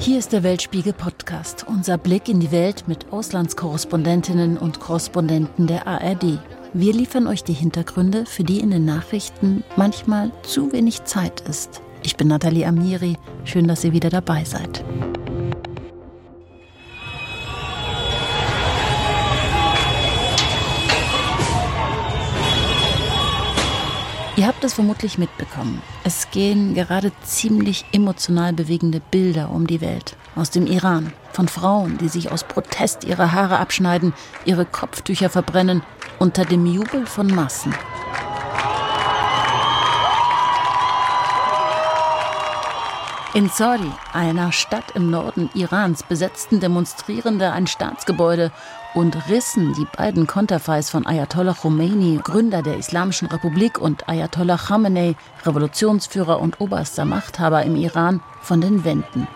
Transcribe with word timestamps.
Hier 0.00 0.20
ist 0.20 0.32
der 0.32 0.44
Weltspiegel 0.44 0.92
Podcast, 0.92 1.66
unser 1.68 1.98
Blick 1.98 2.28
in 2.28 2.38
die 2.38 2.52
Welt 2.52 2.84
mit 2.86 3.12
Auslandskorrespondentinnen 3.12 4.56
und 4.56 4.78
Korrespondenten 4.78 5.66
der 5.66 5.88
ARD. 5.88 6.38
Wir 6.72 6.92
liefern 6.92 7.26
euch 7.26 7.42
die 7.42 7.52
Hintergründe, 7.52 8.24
für 8.24 8.44
die 8.44 8.60
in 8.60 8.70
den 8.70 8.84
Nachrichten 8.84 9.64
manchmal 9.76 10.30
zu 10.44 10.72
wenig 10.72 11.02
Zeit 11.04 11.40
ist. 11.48 11.82
Ich 12.04 12.16
bin 12.16 12.28
Nathalie 12.28 12.66
Amiri, 12.66 13.16
schön, 13.44 13.66
dass 13.66 13.82
ihr 13.82 13.92
wieder 13.92 14.08
dabei 14.08 14.44
seid. 14.44 14.84
Ihr 24.38 24.46
habt 24.46 24.62
es 24.62 24.74
vermutlich 24.74 25.18
mitbekommen. 25.18 25.82
Es 26.04 26.30
gehen 26.30 26.72
gerade 26.72 27.10
ziemlich 27.24 27.84
emotional 27.90 28.52
bewegende 28.52 29.00
Bilder 29.00 29.50
um 29.50 29.66
die 29.66 29.80
Welt. 29.80 30.16
Aus 30.36 30.50
dem 30.50 30.68
Iran. 30.68 31.12
Von 31.32 31.48
Frauen, 31.48 31.98
die 31.98 32.06
sich 32.06 32.30
aus 32.30 32.44
Protest 32.44 33.02
ihre 33.02 33.32
Haare 33.32 33.58
abschneiden, 33.58 34.12
ihre 34.44 34.64
Kopftücher 34.64 35.28
verbrennen, 35.28 35.82
unter 36.20 36.44
dem 36.44 36.66
Jubel 36.66 37.04
von 37.04 37.26
Massen. 37.26 37.74
In 43.34 43.50
Saudi, 43.50 43.92
einer 44.14 44.52
Stadt 44.52 44.92
im 44.94 45.10
Norden 45.10 45.50
Irans, 45.52 46.02
besetzten 46.02 46.60
Demonstrierende 46.60 47.52
ein 47.52 47.66
Staatsgebäude 47.66 48.50
und 48.94 49.28
rissen 49.28 49.74
die 49.74 49.86
beiden 49.96 50.26
Konterfeis 50.26 50.88
von 50.88 51.06
Ayatollah 51.06 51.52
Khomeini, 51.52 52.20
Gründer 52.24 52.62
der 52.62 52.78
Islamischen 52.78 53.28
Republik, 53.28 53.78
und 53.78 54.08
Ayatollah 54.08 54.56
Khamenei, 54.56 55.14
Revolutionsführer 55.44 56.40
und 56.40 56.62
oberster 56.62 57.04
Machthaber 57.04 57.62
im 57.64 57.76
Iran, 57.76 58.22
von 58.40 58.62
den 58.62 58.84
Wänden. 58.84 59.28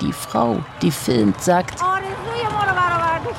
Die 0.00 0.12
Frau, 0.12 0.60
die 0.80 0.92
filmt, 0.92 1.42
sagt, 1.42 1.80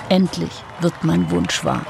endlich 0.10 0.52
wird 0.82 1.04
mein 1.04 1.32
Wunsch 1.32 1.64
wahr. 1.64 1.86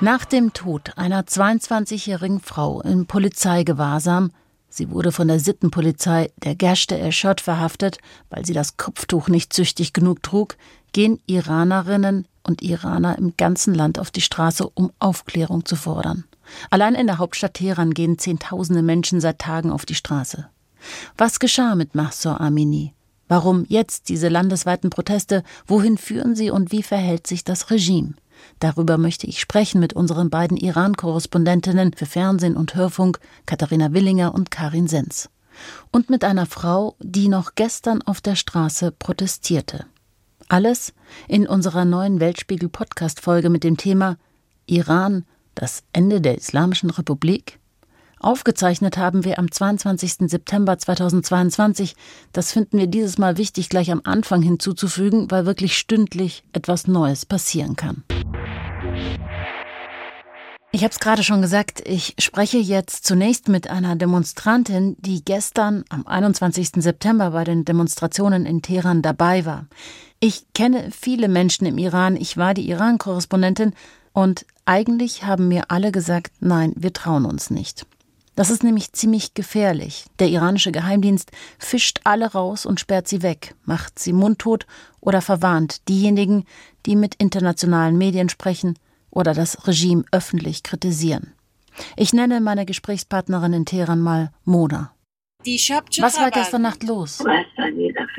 Nach 0.00 0.24
dem 0.24 0.52
Tod 0.52 0.92
einer 0.96 1.22
22-jährigen 1.22 2.40
Frau 2.40 2.80
im 2.80 3.06
Polizeigewahrsam 3.06 4.32
Sie 4.68 4.90
wurde 4.90 5.12
von 5.12 5.28
der 5.28 5.40
Sittenpolizei 5.40 6.30
der 6.44 6.54
Gerste 6.54 6.98
Eschot 6.98 7.40
verhaftet, 7.40 7.98
weil 8.30 8.44
sie 8.44 8.52
das 8.52 8.76
Kopftuch 8.76 9.28
nicht 9.28 9.52
züchtig 9.52 9.92
genug 9.92 10.22
trug, 10.22 10.56
gehen 10.92 11.20
Iranerinnen 11.26 12.26
und 12.42 12.62
Iraner 12.62 13.18
im 13.18 13.34
ganzen 13.36 13.74
Land 13.74 13.98
auf 13.98 14.10
die 14.10 14.20
Straße, 14.20 14.68
um 14.68 14.92
Aufklärung 14.98 15.64
zu 15.64 15.76
fordern. 15.76 16.24
Allein 16.70 16.94
in 16.94 17.06
der 17.06 17.18
Hauptstadt 17.18 17.54
Teheran 17.54 17.92
gehen 17.92 18.18
Zehntausende 18.18 18.82
Menschen 18.82 19.20
seit 19.20 19.38
Tagen 19.38 19.70
auf 19.70 19.84
die 19.84 19.94
Straße. 19.94 20.48
Was 21.16 21.40
geschah 21.40 21.74
mit 21.74 21.94
Mahsa 21.94 22.36
Amini? 22.36 22.94
Warum 23.28 23.66
jetzt 23.68 24.08
diese 24.08 24.28
landesweiten 24.28 24.88
Proteste? 24.88 25.42
Wohin 25.66 25.98
führen 25.98 26.34
sie 26.34 26.50
und 26.50 26.72
wie 26.72 26.82
verhält 26.82 27.26
sich 27.26 27.44
das 27.44 27.70
Regime? 27.70 28.14
Darüber 28.60 28.98
möchte 28.98 29.26
ich 29.26 29.40
sprechen 29.40 29.80
mit 29.80 29.92
unseren 29.92 30.30
beiden 30.30 30.56
Iran-Korrespondentinnen 30.56 31.94
für 31.94 32.06
Fernsehen 32.06 32.56
und 32.56 32.74
Hörfunk, 32.74 33.20
Katharina 33.46 33.92
Willinger 33.92 34.34
und 34.34 34.50
Karin 34.50 34.88
Sens. 34.88 35.30
Und 35.90 36.10
mit 36.10 36.24
einer 36.24 36.46
Frau, 36.46 36.96
die 37.00 37.28
noch 37.28 37.54
gestern 37.54 38.02
auf 38.02 38.20
der 38.20 38.36
Straße 38.36 38.92
protestierte. 38.92 39.86
Alles 40.48 40.94
in 41.26 41.46
unserer 41.46 41.84
neuen 41.84 42.20
Weltspiegel-Podcast-Folge 42.20 43.50
mit 43.50 43.64
dem 43.64 43.76
Thema 43.76 44.16
Iran, 44.66 45.24
das 45.54 45.82
Ende 45.92 46.20
der 46.20 46.38
Islamischen 46.38 46.90
Republik? 46.90 47.58
Aufgezeichnet 48.20 48.98
haben 48.98 49.24
wir 49.24 49.38
am 49.38 49.50
22. 49.50 50.30
September 50.30 50.76
2022. 50.78 51.94
Das 52.32 52.52
finden 52.52 52.78
wir 52.78 52.86
dieses 52.86 53.18
Mal 53.18 53.36
wichtig, 53.36 53.68
gleich 53.68 53.90
am 53.90 54.00
Anfang 54.04 54.42
hinzuzufügen, 54.42 55.30
weil 55.30 55.46
wirklich 55.46 55.78
stündlich 55.78 56.42
etwas 56.52 56.88
Neues 56.88 57.26
passieren 57.26 57.76
kann. 57.76 58.02
Ich 60.70 60.84
habe 60.84 60.92
es 60.92 61.00
gerade 61.00 61.22
schon 61.22 61.40
gesagt, 61.40 61.82
ich 61.86 62.14
spreche 62.18 62.58
jetzt 62.58 63.06
zunächst 63.06 63.48
mit 63.48 63.70
einer 63.70 63.96
Demonstrantin, 63.96 64.96
die 65.00 65.24
gestern 65.24 65.84
am 65.88 66.06
21. 66.06 66.72
September 66.76 67.30
bei 67.30 67.44
den 67.44 67.64
Demonstrationen 67.64 68.44
in 68.44 68.60
Teheran 68.60 69.00
dabei 69.00 69.46
war. 69.46 69.66
Ich 70.20 70.44
kenne 70.52 70.90
viele 70.90 71.28
Menschen 71.28 71.66
im 71.66 71.78
Iran, 71.78 72.16
ich 72.16 72.36
war 72.36 72.52
die 72.52 72.68
Iran-Korrespondentin 72.68 73.72
und 74.12 74.44
eigentlich 74.66 75.24
haben 75.24 75.48
mir 75.48 75.70
alle 75.70 75.90
gesagt, 75.90 76.32
nein, 76.40 76.74
wir 76.76 76.92
trauen 76.92 77.24
uns 77.24 77.48
nicht. 77.48 77.86
Das 78.38 78.50
ist 78.50 78.62
nämlich 78.62 78.92
ziemlich 78.92 79.34
gefährlich. 79.34 80.04
Der 80.20 80.28
iranische 80.28 80.70
Geheimdienst 80.70 81.32
fischt 81.58 81.98
alle 82.04 82.30
raus 82.30 82.66
und 82.66 82.78
sperrt 82.78 83.08
sie 83.08 83.22
weg, 83.22 83.56
macht 83.64 83.98
sie 83.98 84.12
mundtot 84.12 84.64
oder 85.00 85.20
verwarnt 85.20 85.88
diejenigen, 85.88 86.44
die 86.86 86.94
mit 86.94 87.16
internationalen 87.16 87.98
Medien 87.98 88.28
sprechen 88.28 88.78
oder 89.10 89.34
das 89.34 89.66
Regime 89.66 90.04
öffentlich 90.12 90.62
kritisieren. 90.62 91.32
Ich 91.96 92.12
nenne 92.12 92.40
meine 92.40 92.64
Gesprächspartnerin 92.64 93.54
in 93.54 93.64
Teheran 93.64 94.00
mal 94.00 94.30
Mona. 94.44 94.94
Was 95.44 96.20
war 96.20 96.30
gestern 96.30 96.62
Nacht 96.62 96.84
los? 96.84 97.18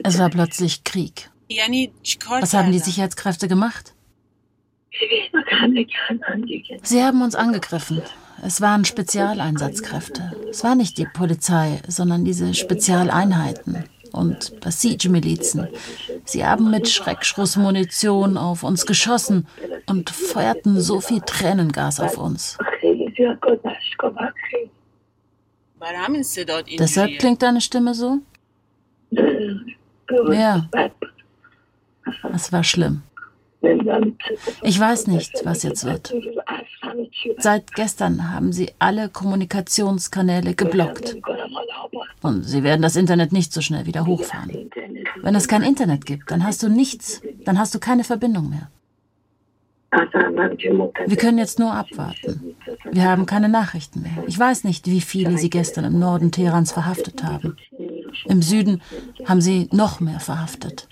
Es 0.03 0.19
war 0.19 0.29
plötzlich 0.29 0.83
Krieg. 0.83 1.31
Was 2.41 2.53
haben 2.53 2.73
die 2.73 2.79
Sicherheitskräfte 2.79 3.47
gemacht? 3.47 3.95
Sie 6.83 7.03
haben 7.03 7.21
uns 7.21 7.35
angegriffen. 7.35 8.01
Es 8.43 8.61
waren 8.61 8.85
Spezialeinsatzkräfte. 8.85 10.31
Es 10.49 10.63
war 10.63 10.75
nicht 10.75 10.97
die 10.97 11.05
Polizei, 11.05 11.81
sondern 11.87 12.25
diese 12.25 12.53
Spezialeinheiten 12.53 13.85
und 14.11 14.59
Basij-Milizen. 14.61 15.67
Sie 16.25 16.45
haben 16.45 16.71
mit 16.71 16.89
Schreckschussmunition 16.89 18.37
auf 18.37 18.63
uns 18.63 18.85
geschossen 18.85 19.47
und 19.85 20.09
feuerten 20.09 20.79
so 20.79 21.01
viel 21.01 21.21
Tränengas 21.21 21.99
auf 21.99 22.17
uns. 22.17 22.57
Deshalb 26.79 27.19
klingt 27.19 27.41
deine 27.41 27.61
Stimme 27.61 27.93
so? 27.93 28.19
Ja. 30.31 30.69
Es 32.33 32.51
war 32.51 32.63
schlimm. 32.63 33.03
Ich 34.63 34.79
weiß 34.79 35.07
nicht, 35.07 35.33
was 35.43 35.63
jetzt 35.63 35.85
wird. 35.85 36.13
Seit 37.37 37.73
gestern 37.73 38.33
haben 38.33 38.53
sie 38.53 38.71
alle 38.79 39.09
Kommunikationskanäle 39.09 40.55
geblockt. 40.55 41.17
Und 42.21 42.43
sie 42.43 42.63
werden 42.63 42.81
das 42.81 42.95
Internet 42.95 43.31
nicht 43.31 43.53
so 43.53 43.61
schnell 43.61 43.85
wieder 43.85 44.05
hochfahren. 44.05 44.69
Wenn 45.21 45.35
es 45.35 45.47
kein 45.47 45.63
Internet 45.63 46.05
gibt, 46.05 46.31
dann 46.31 46.43
hast 46.43 46.63
du 46.63 46.69
nichts, 46.69 47.21
dann 47.45 47.59
hast 47.59 47.73
du 47.75 47.79
keine 47.79 48.03
Verbindung 48.03 48.49
mehr. 48.49 48.69
Wir 49.91 51.17
können 51.17 51.39
jetzt 51.39 51.57
nur 51.57 51.73
abwarten. 51.73 52.55
Wir 52.91 53.03
haben 53.03 53.25
keine 53.25 53.49
Nachrichten 53.49 54.01
mehr. 54.03 54.23
Ich 54.27 54.37
weiß 54.37 54.63
nicht, 54.63 54.85
wie 54.85 55.01
viele 55.01 55.37
sie 55.37 55.49
gestern 55.49 55.85
im 55.85 55.99
Norden 55.99 56.31
Teherans 56.31 56.71
verhaftet 56.71 57.23
haben. 57.23 57.57
Im 58.25 58.41
Süden 58.41 58.81
haben 59.25 59.41
sie 59.41 59.67
noch 59.71 59.99
mehr 59.99 60.19
verhaftet. 60.19 60.87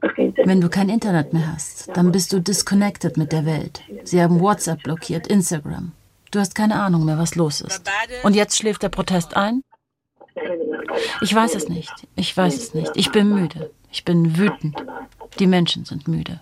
Wenn 0.00 0.60
du 0.60 0.68
kein 0.68 0.88
Internet 0.88 1.32
mehr 1.32 1.52
hast, 1.52 1.88
dann 1.94 2.12
bist 2.12 2.32
du 2.32 2.40
disconnected 2.40 3.16
mit 3.16 3.32
der 3.32 3.44
Welt. 3.44 3.82
Sie 4.04 4.22
haben 4.22 4.40
WhatsApp 4.40 4.82
blockiert, 4.82 5.26
Instagram. 5.26 5.92
Du 6.30 6.38
hast 6.38 6.54
keine 6.54 6.80
Ahnung 6.80 7.04
mehr, 7.04 7.18
was 7.18 7.34
los 7.34 7.60
ist. 7.60 7.82
Und 8.22 8.34
jetzt 8.34 8.56
schläft 8.56 8.82
der 8.82 8.88
Protest 8.88 9.36
ein? 9.36 9.62
Ich 11.20 11.34
weiß 11.34 11.54
es 11.54 11.68
nicht. 11.68 11.92
Ich 12.14 12.36
weiß 12.36 12.56
es 12.56 12.74
nicht. 12.74 12.92
Ich 12.94 13.10
bin 13.12 13.28
müde. 13.30 13.70
Ich 13.90 14.04
bin 14.04 14.38
wütend. 14.38 14.76
Die 15.38 15.46
Menschen 15.46 15.84
sind 15.84 16.08
müde. 16.08 16.40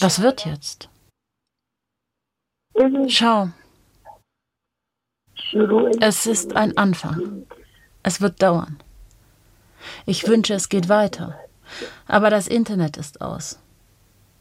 Was 0.00 0.22
wird 0.22 0.46
jetzt? 0.46 0.88
Schau, 3.08 3.48
es 6.00 6.26
ist 6.26 6.54
ein 6.54 6.76
Anfang. 6.76 7.46
Es 8.02 8.20
wird 8.20 8.40
dauern. 8.42 8.78
Ich 10.05 10.27
wünsche, 10.27 10.53
es 10.53 10.69
geht 10.69 10.89
weiter. 10.89 11.35
Aber 12.07 12.29
das 12.29 12.47
Internet 12.47 12.97
ist 12.97 13.21
aus. 13.21 13.59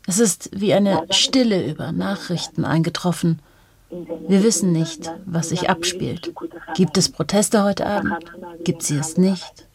Es 0.06 0.18
ist 0.18 0.50
wie 0.52 0.74
eine 0.74 1.06
Stille 1.10 1.64
über 1.64 1.92
Nachrichten 1.92 2.64
eingetroffen. 2.64 3.40
Wir 4.26 4.42
wissen 4.42 4.72
nicht, 4.72 5.12
was 5.26 5.50
sich 5.50 5.68
abspielt. 5.68 6.32
Gibt 6.74 6.96
es 6.96 7.12
Proteste 7.12 7.62
heute 7.62 7.86
Abend? 7.86 8.16
Gibt 8.64 8.82
sie 8.82 8.96
es 8.96 9.16
nicht? 9.16 9.68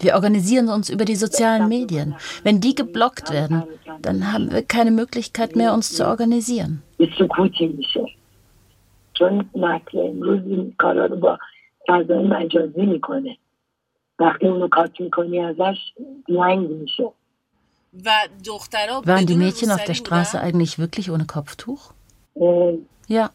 Wir 0.00 0.14
organisieren 0.14 0.68
uns 0.68 0.90
über 0.90 1.04
die 1.04 1.16
sozialen 1.16 1.68
Medien. 1.68 2.16
Wenn 2.42 2.60
die 2.60 2.74
geblockt 2.74 3.30
werden, 3.30 3.62
dann 4.02 4.32
haben 4.32 4.52
wir 4.52 4.62
keine 4.62 4.90
Möglichkeit 4.90 5.56
mehr, 5.56 5.72
uns 5.72 5.92
zu 5.92 6.06
organisieren. 6.06 6.82
چون 9.18 9.50
متن 9.54 9.98
امروز 9.98 10.40
این 10.46 10.74
کارا 10.78 11.06
رو 11.06 11.16
با 11.16 11.38
فضای 11.88 12.22
مجازی 12.22 12.86
میکنه 12.86 13.36
وقتی 14.18 14.46
اونو 14.46 14.68
کات 14.68 15.00
میکنی 15.00 15.40
ازش 15.40 15.78
لنگ 16.28 16.70
میشه 16.70 17.12
Waren 19.06 19.26
die 19.26 19.36
Mädchen 19.36 19.70
auf 19.70 19.84
der 19.84 19.94
Straße 19.94 20.38
eigentlich 20.40 20.78
wirklich 20.78 21.10
ohne 21.10 21.24
Kopftuch? 21.24 21.92
Ja. 23.08 23.30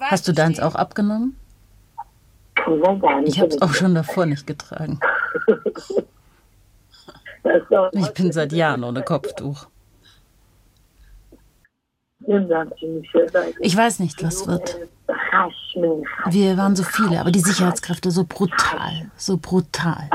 Hast 0.00 0.28
du 0.28 0.32
deins 0.32 0.60
auch 0.60 0.76
abgenommen? 0.76 1.36
Ich 3.24 3.40
habe 3.40 3.48
es 3.48 3.60
auch 3.60 3.74
schon 3.74 3.94
davor 3.94 4.26
nicht 4.26 4.46
getragen. 4.46 5.00
Ich 7.92 8.10
bin 8.12 8.30
seit 8.30 8.52
Jahren 8.52 8.84
ohne 8.84 9.02
Kopftuch. 9.02 9.66
Ich 13.60 13.76
weiß 13.76 13.98
nicht, 13.98 14.22
was 14.22 14.46
wird. 14.46 14.76
wir 16.29 16.57
waren 16.57 16.75
so 16.75 16.83
viele, 16.83 17.19
aber 17.19 17.31
die 17.31 17.39
Sicherheitskräfte 17.39 18.11
so 18.11 18.25
brutal, 18.27 19.11
so 19.15 19.37
brutal. 19.37 20.09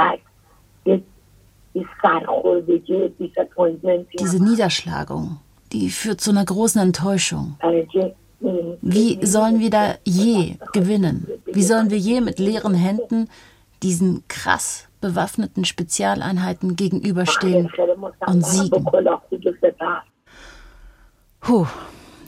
Diese 4.19 4.44
Niederschlagung, 4.44 5.38
die 5.72 5.90
führt 5.90 6.20
zu 6.20 6.30
einer 6.30 6.44
großen 6.44 6.80
Enttäuschung. 6.80 7.56
Wie 8.80 9.24
sollen 9.24 9.60
wir 9.60 9.70
da 9.70 9.94
je 10.04 10.56
gewinnen? 10.72 11.26
Wie 11.46 11.62
sollen 11.62 11.90
wir 11.90 11.98
je 11.98 12.20
mit 12.20 12.38
leeren 12.38 12.74
Händen 12.74 13.28
diesen 13.82 14.24
krass 14.28 14.88
bewaffneten 15.00 15.64
Spezialeinheiten 15.64 16.76
gegenüberstehen 16.76 17.70
und 18.26 18.46
siegen? 18.46 18.84
Puh, 21.40 21.66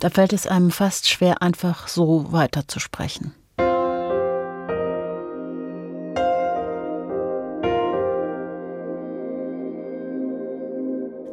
da 0.04 0.10
fällt 0.10 0.34
es 0.34 0.46
einem 0.46 0.70
fast 0.70 1.08
schwer, 1.08 1.40
einfach 1.40 1.88
so 1.88 2.30
weiterzusprechen. 2.30 3.32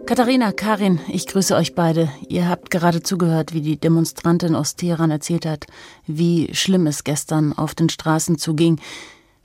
Katharina, 0.05 0.53
Karin, 0.53 1.01
ich 1.09 1.27
grüße 1.27 1.53
euch 1.53 1.75
beide. 1.75 2.13
Ihr 2.29 2.47
habt 2.47 2.71
gerade 2.71 3.03
zugehört, 3.03 3.53
wie 3.53 3.59
die 3.59 3.75
Demonstrantin 3.75 4.55
aus 4.55 4.77
Teheran 4.77 5.11
erzählt 5.11 5.45
hat, 5.45 5.65
wie 6.07 6.55
schlimm 6.55 6.87
es 6.87 7.03
gestern 7.03 7.51
auf 7.51 7.75
den 7.75 7.89
Straßen 7.89 8.37
zuging. 8.37 8.79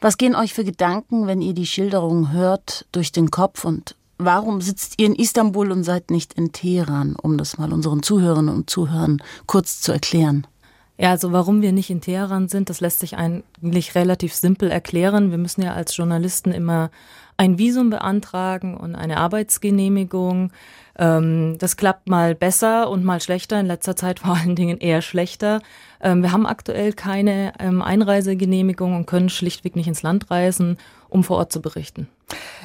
Was 0.00 0.18
gehen 0.18 0.36
euch 0.36 0.54
für 0.54 0.62
Gedanken, 0.62 1.26
wenn 1.26 1.40
ihr 1.40 1.54
die 1.54 1.66
Schilderungen 1.66 2.30
hört, 2.30 2.86
durch 2.92 3.10
den 3.10 3.32
Kopf 3.32 3.64
und 3.64 3.96
warum 4.18 4.60
sitzt 4.60 4.94
ihr 4.98 5.06
in 5.06 5.14
Istanbul 5.14 5.70
und 5.72 5.84
seid 5.84 6.10
nicht 6.10 6.34
in 6.34 6.52
Teheran, 6.52 7.16
um 7.20 7.38
das 7.38 7.58
mal 7.58 7.72
unseren 7.72 8.02
Zuhörerinnen 8.02 8.54
und 8.54 8.70
Zuhörern 8.70 9.22
kurz 9.46 9.80
zu 9.80 9.92
erklären? 9.92 10.46
Ja, 10.98 11.10
also 11.10 11.32
warum 11.32 11.60
wir 11.60 11.72
nicht 11.72 11.90
in 11.90 12.00
Teheran 12.00 12.48
sind, 12.48 12.70
das 12.70 12.80
lässt 12.80 13.00
sich 13.00 13.16
eigentlich 13.18 13.94
relativ 13.94 14.34
simpel 14.34 14.70
erklären. 14.70 15.30
Wir 15.30 15.38
müssen 15.38 15.60
ja 15.60 15.74
als 15.74 15.94
Journalisten 15.94 16.52
immer 16.52 16.90
ein 17.36 17.58
Visum 17.58 17.90
beantragen 17.90 18.76
und 18.76 18.94
eine 18.94 19.18
Arbeitsgenehmigung. 19.18 20.52
Ähm, 20.98 21.56
das 21.58 21.76
klappt 21.76 22.08
mal 22.08 22.34
besser 22.34 22.88
und 22.88 23.04
mal 23.04 23.20
schlechter, 23.20 23.60
in 23.60 23.66
letzter 23.66 23.94
Zeit 23.94 24.20
vor 24.20 24.36
allen 24.36 24.56
Dingen 24.56 24.78
eher 24.78 25.02
schlechter. 25.02 25.60
Ähm, 26.00 26.22
wir 26.22 26.32
haben 26.32 26.46
aktuell 26.46 26.94
keine 26.94 27.52
ähm, 27.58 27.82
Einreisegenehmigung 27.82 28.96
und 28.96 29.06
können 29.06 29.28
schlichtweg 29.28 29.76
nicht 29.76 29.88
ins 29.88 30.02
Land 30.02 30.30
reisen, 30.30 30.78
um 31.10 31.24
vor 31.24 31.36
Ort 31.36 31.52
zu 31.52 31.60
berichten. 31.60 32.08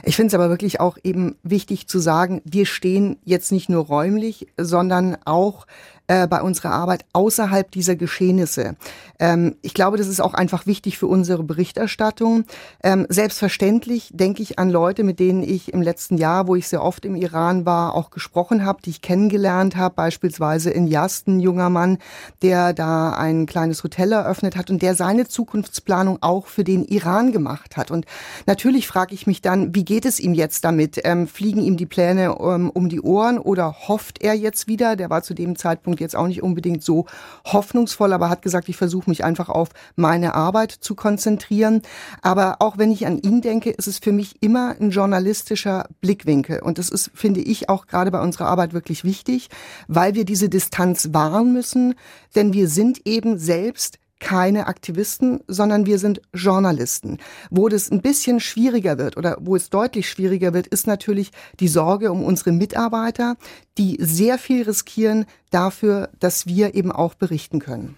Ich 0.03 0.15
finde 0.15 0.27
es 0.27 0.33
aber 0.33 0.49
wirklich 0.49 0.79
auch 0.79 0.97
eben 1.03 1.37
wichtig 1.43 1.87
zu 1.87 1.99
sagen, 1.99 2.41
wir 2.45 2.65
stehen 2.65 3.17
jetzt 3.23 3.51
nicht 3.51 3.69
nur 3.69 3.85
räumlich, 3.85 4.47
sondern 4.57 5.17
auch 5.25 5.67
äh, 6.11 6.27
bei 6.27 6.41
unserer 6.41 6.71
Arbeit 6.71 7.05
außerhalb 7.13 7.71
dieser 7.71 7.95
Geschehnisse. 7.95 8.75
Ähm, 9.17 9.55
ich 9.61 9.73
glaube, 9.73 9.95
das 9.95 10.07
ist 10.07 10.19
auch 10.19 10.33
einfach 10.33 10.65
wichtig 10.65 10.97
für 10.97 11.07
unsere 11.07 11.41
Berichterstattung. 11.41 12.43
Ähm, 12.83 13.05
selbstverständlich 13.07 14.09
denke 14.11 14.43
ich 14.43 14.59
an 14.59 14.69
Leute, 14.69 15.05
mit 15.05 15.19
denen 15.19 15.41
ich 15.41 15.71
im 15.71 15.81
letzten 15.81 16.17
Jahr, 16.17 16.47
wo 16.47 16.57
ich 16.57 16.67
sehr 16.67 16.83
oft 16.83 17.05
im 17.05 17.15
Iran 17.15 17.65
war, 17.65 17.95
auch 17.95 18.09
gesprochen 18.09 18.65
habe, 18.65 18.81
die 18.81 18.89
ich 18.89 19.01
kennengelernt 19.01 19.77
habe, 19.77 19.95
beispielsweise 19.95 20.69
in 20.69 20.85
Yazd, 20.85 21.29
ein 21.29 21.39
junger 21.39 21.69
Mann, 21.69 21.97
der 22.41 22.73
da 22.73 23.13
ein 23.13 23.45
kleines 23.45 23.81
Hotel 23.81 24.11
eröffnet 24.11 24.57
hat 24.57 24.69
und 24.69 24.81
der 24.81 24.95
seine 24.95 25.29
Zukunftsplanung 25.29 26.17
auch 26.19 26.47
für 26.47 26.65
den 26.65 26.83
Iran 26.83 27.31
gemacht 27.31 27.77
hat. 27.77 27.89
Und 27.89 28.05
natürlich 28.47 28.85
frage 28.85 29.13
ich 29.13 29.27
mich 29.27 29.41
dann, 29.41 29.73
wie 29.75 29.85
geht 29.85 30.03
es 30.05 30.19
ihm 30.19 30.33
jetzt 30.33 30.65
damit? 30.65 30.99
Ähm, 31.05 31.27
fliegen 31.27 31.61
ihm 31.61 31.77
die 31.77 31.85
Pläne 31.85 32.35
ähm, 32.37 32.69
um 32.69 32.89
die 32.89 32.99
Ohren 32.99 33.37
oder 33.37 33.87
hofft 33.87 34.21
er 34.21 34.33
jetzt 34.33 34.67
wieder? 34.67 34.97
Der 34.97 35.09
war 35.09 35.23
zu 35.23 35.33
dem 35.33 35.55
Zeitpunkt 35.55 36.00
jetzt 36.01 36.15
auch 36.15 36.27
nicht 36.27 36.43
unbedingt 36.43 36.83
so 36.83 37.05
hoffnungsvoll, 37.45 38.11
aber 38.11 38.29
hat 38.29 38.41
gesagt, 38.41 38.67
ich 38.67 38.75
versuche 38.75 39.09
mich 39.09 39.23
einfach 39.23 39.47
auf 39.47 39.69
meine 39.95 40.33
Arbeit 40.33 40.71
zu 40.71 40.95
konzentrieren. 40.95 41.81
Aber 42.21 42.57
auch 42.59 42.77
wenn 42.77 42.91
ich 42.91 43.05
an 43.05 43.17
ihn 43.17 43.41
denke, 43.41 43.69
ist 43.69 43.87
es 43.87 43.99
für 43.99 44.11
mich 44.11 44.41
immer 44.41 44.75
ein 44.79 44.89
journalistischer 44.89 45.87
Blickwinkel. 46.01 46.59
Und 46.59 46.77
das 46.77 46.89
ist, 46.89 47.11
finde 47.13 47.39
ich, 47.39 47.69
auch 47.69 47.87
gerade 47.87 48.11
bei 48.11 48.21
unserer 48.21 48.47
Arbeit 48.47 48.73
wirklich 48.73 49.03
wichtig, 49.03 49.49
weil 49.87 50.15
wir 50.15 50.25
diese 50.25 50.49
Distanz 50.49 51.09
wahren 51.13 51.53
müssen, 51.53 51.95
denn 52.35 52.53
wir 52.53 52.67
sind 52.67 53.05
eben 53.05 53.37
selbst 53.37 54.00
keine 54.21 54.67
Aktivisten, 54.67 55.41
sondern 55.47 55.85
wir 55.85 55.99
sind 55.99 56.21
Journalisten. 56.33 57.17
Wo 57.49 57.67
das 57.67 57.91
ein 57.91 58.01
bisschen 58.01 58.39
schwieriger 58.39 58.97
wird 58.97 59.17
oder 59.17 59.37
wo 59.41 59.57
es 59.57 59.69
deutlich 59.69 60.09
schwieriger 60.09 60.53
wird, 60.53 60.67
ist 60.67 60.87
natürlich 60.87 61.31
die 61.59 61.67
Sorge 61.67 62.11
um 62.11 62.23
unsere 62.23 62.53
Mitarbeiter, 62.53 63.35
die 63.77 63.97
sehr 63.99 64.37
viel 64.37 64.63
riskieren 64.63 65.25
dafür, 65.49 66.09
dass 66.19 66.45
wir 66.45 66.75
eben 66.75 66.91
auch 66.91 67.15
berichten 67.15 67.59
können. 67.59 67.95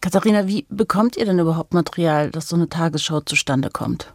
Katharina, 0.00 0.46
wie 0.46 0.66
bekommt 0.68 1.16
ihr 1.16 1.24
denn 1.24 1.38
überhaupt 1.38 1.74
Material, 1.74 2.30
dass 2.30 2.48
so 2.48 2.56
eine 2.56 2.68
Tagesschau 2.68 3.20
zustande 3.20 3.70
kommt? 3.70 4.14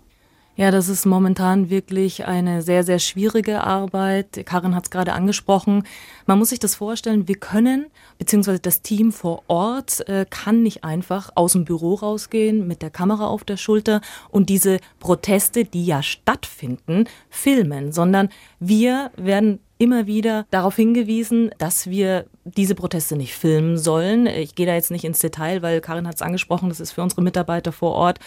Ja, 0.57 0.69
das 0.69 0.89
ist 0.89 1.05
momentan 1.05 1.69
wirklich 1.69 2.25
eine 2.25 2.61
sehr, 2.61 2.83
sehr 2.83 2.99
schwierige 2.99 3.63
Arbeit. 3.63 4.45
Karin 4.45 4.75
hat 4.75 4.83
es 4.83 4.91
gerade 4.91 5.13
angesprochen. 5.13 5.83
Man 6.25 6.37
muss 6.39 6.49
sich 6.49 6.59
das 6.59 6.75
vorstellen, 6.75 7.29
wir 7.29 7.35
können, 7.35 7.85
beziehungsweise 8.17 8.59
das 8.59 8.81
Team 8.81 9.13
vor 9.13 9.43
Ort 9.47 10.07
äh, 10.09 10.25
kann 10.29 10.61
nicht 10.61 10.83
einfach 10.83 11.31
aus 11.35 11.53
dem 11.53 11.63
Büro 11.63 11.93
rausgehen 11.93 12.67
mit 12.67 12.81
der 12.81 12.89
Kamera 12.89 13.27
auf 13.27 13.45
der 13.45 13.55
Schulter 13.55 14.01
und 14.29 14.49
diese 14.49 14.79
Proteste, 14.99 15.63
die 15.63 15.85
ja 15.85 16.03
stattfinden, 16.03 17.05
filmen, 17.29 17.93
sondern 17.93 18.27
wir 18.59 19.11
werden 19.15 19.59
immer 19.77 20.05
wieder 20.05 20.45
darauf 20.51 20.75
hingewiesen, 20.75 21.51
dass 21.59 21.89
wir 21.89 22.25
diese 22.43 22.75
Proteste 22.75 23.15
nicht 23.15 23.33
filmen 23.33 23.77
sollen. 23.77 24.27
Ich 24.27 24.53
gehe 24.53 24.67
da 24.67 24.75
jetzt 24.75 24.91
nicht 24.91 25.05
ins 25.05 25.19
Detail, 25.19 25.61
weil 25.61 25.79
Karin 25.81 26.07
hat 26.07 26.15
es 26.15 26.21
angesprochen, 26.21 26.69
das 26.69 26.81
ist 26.81 26.91
für 26.91 27.01
unsere 27.01 27.23
Mitarbeiter 27.23 27.71
vor 27.71 27.93
Ort 27.93 28.19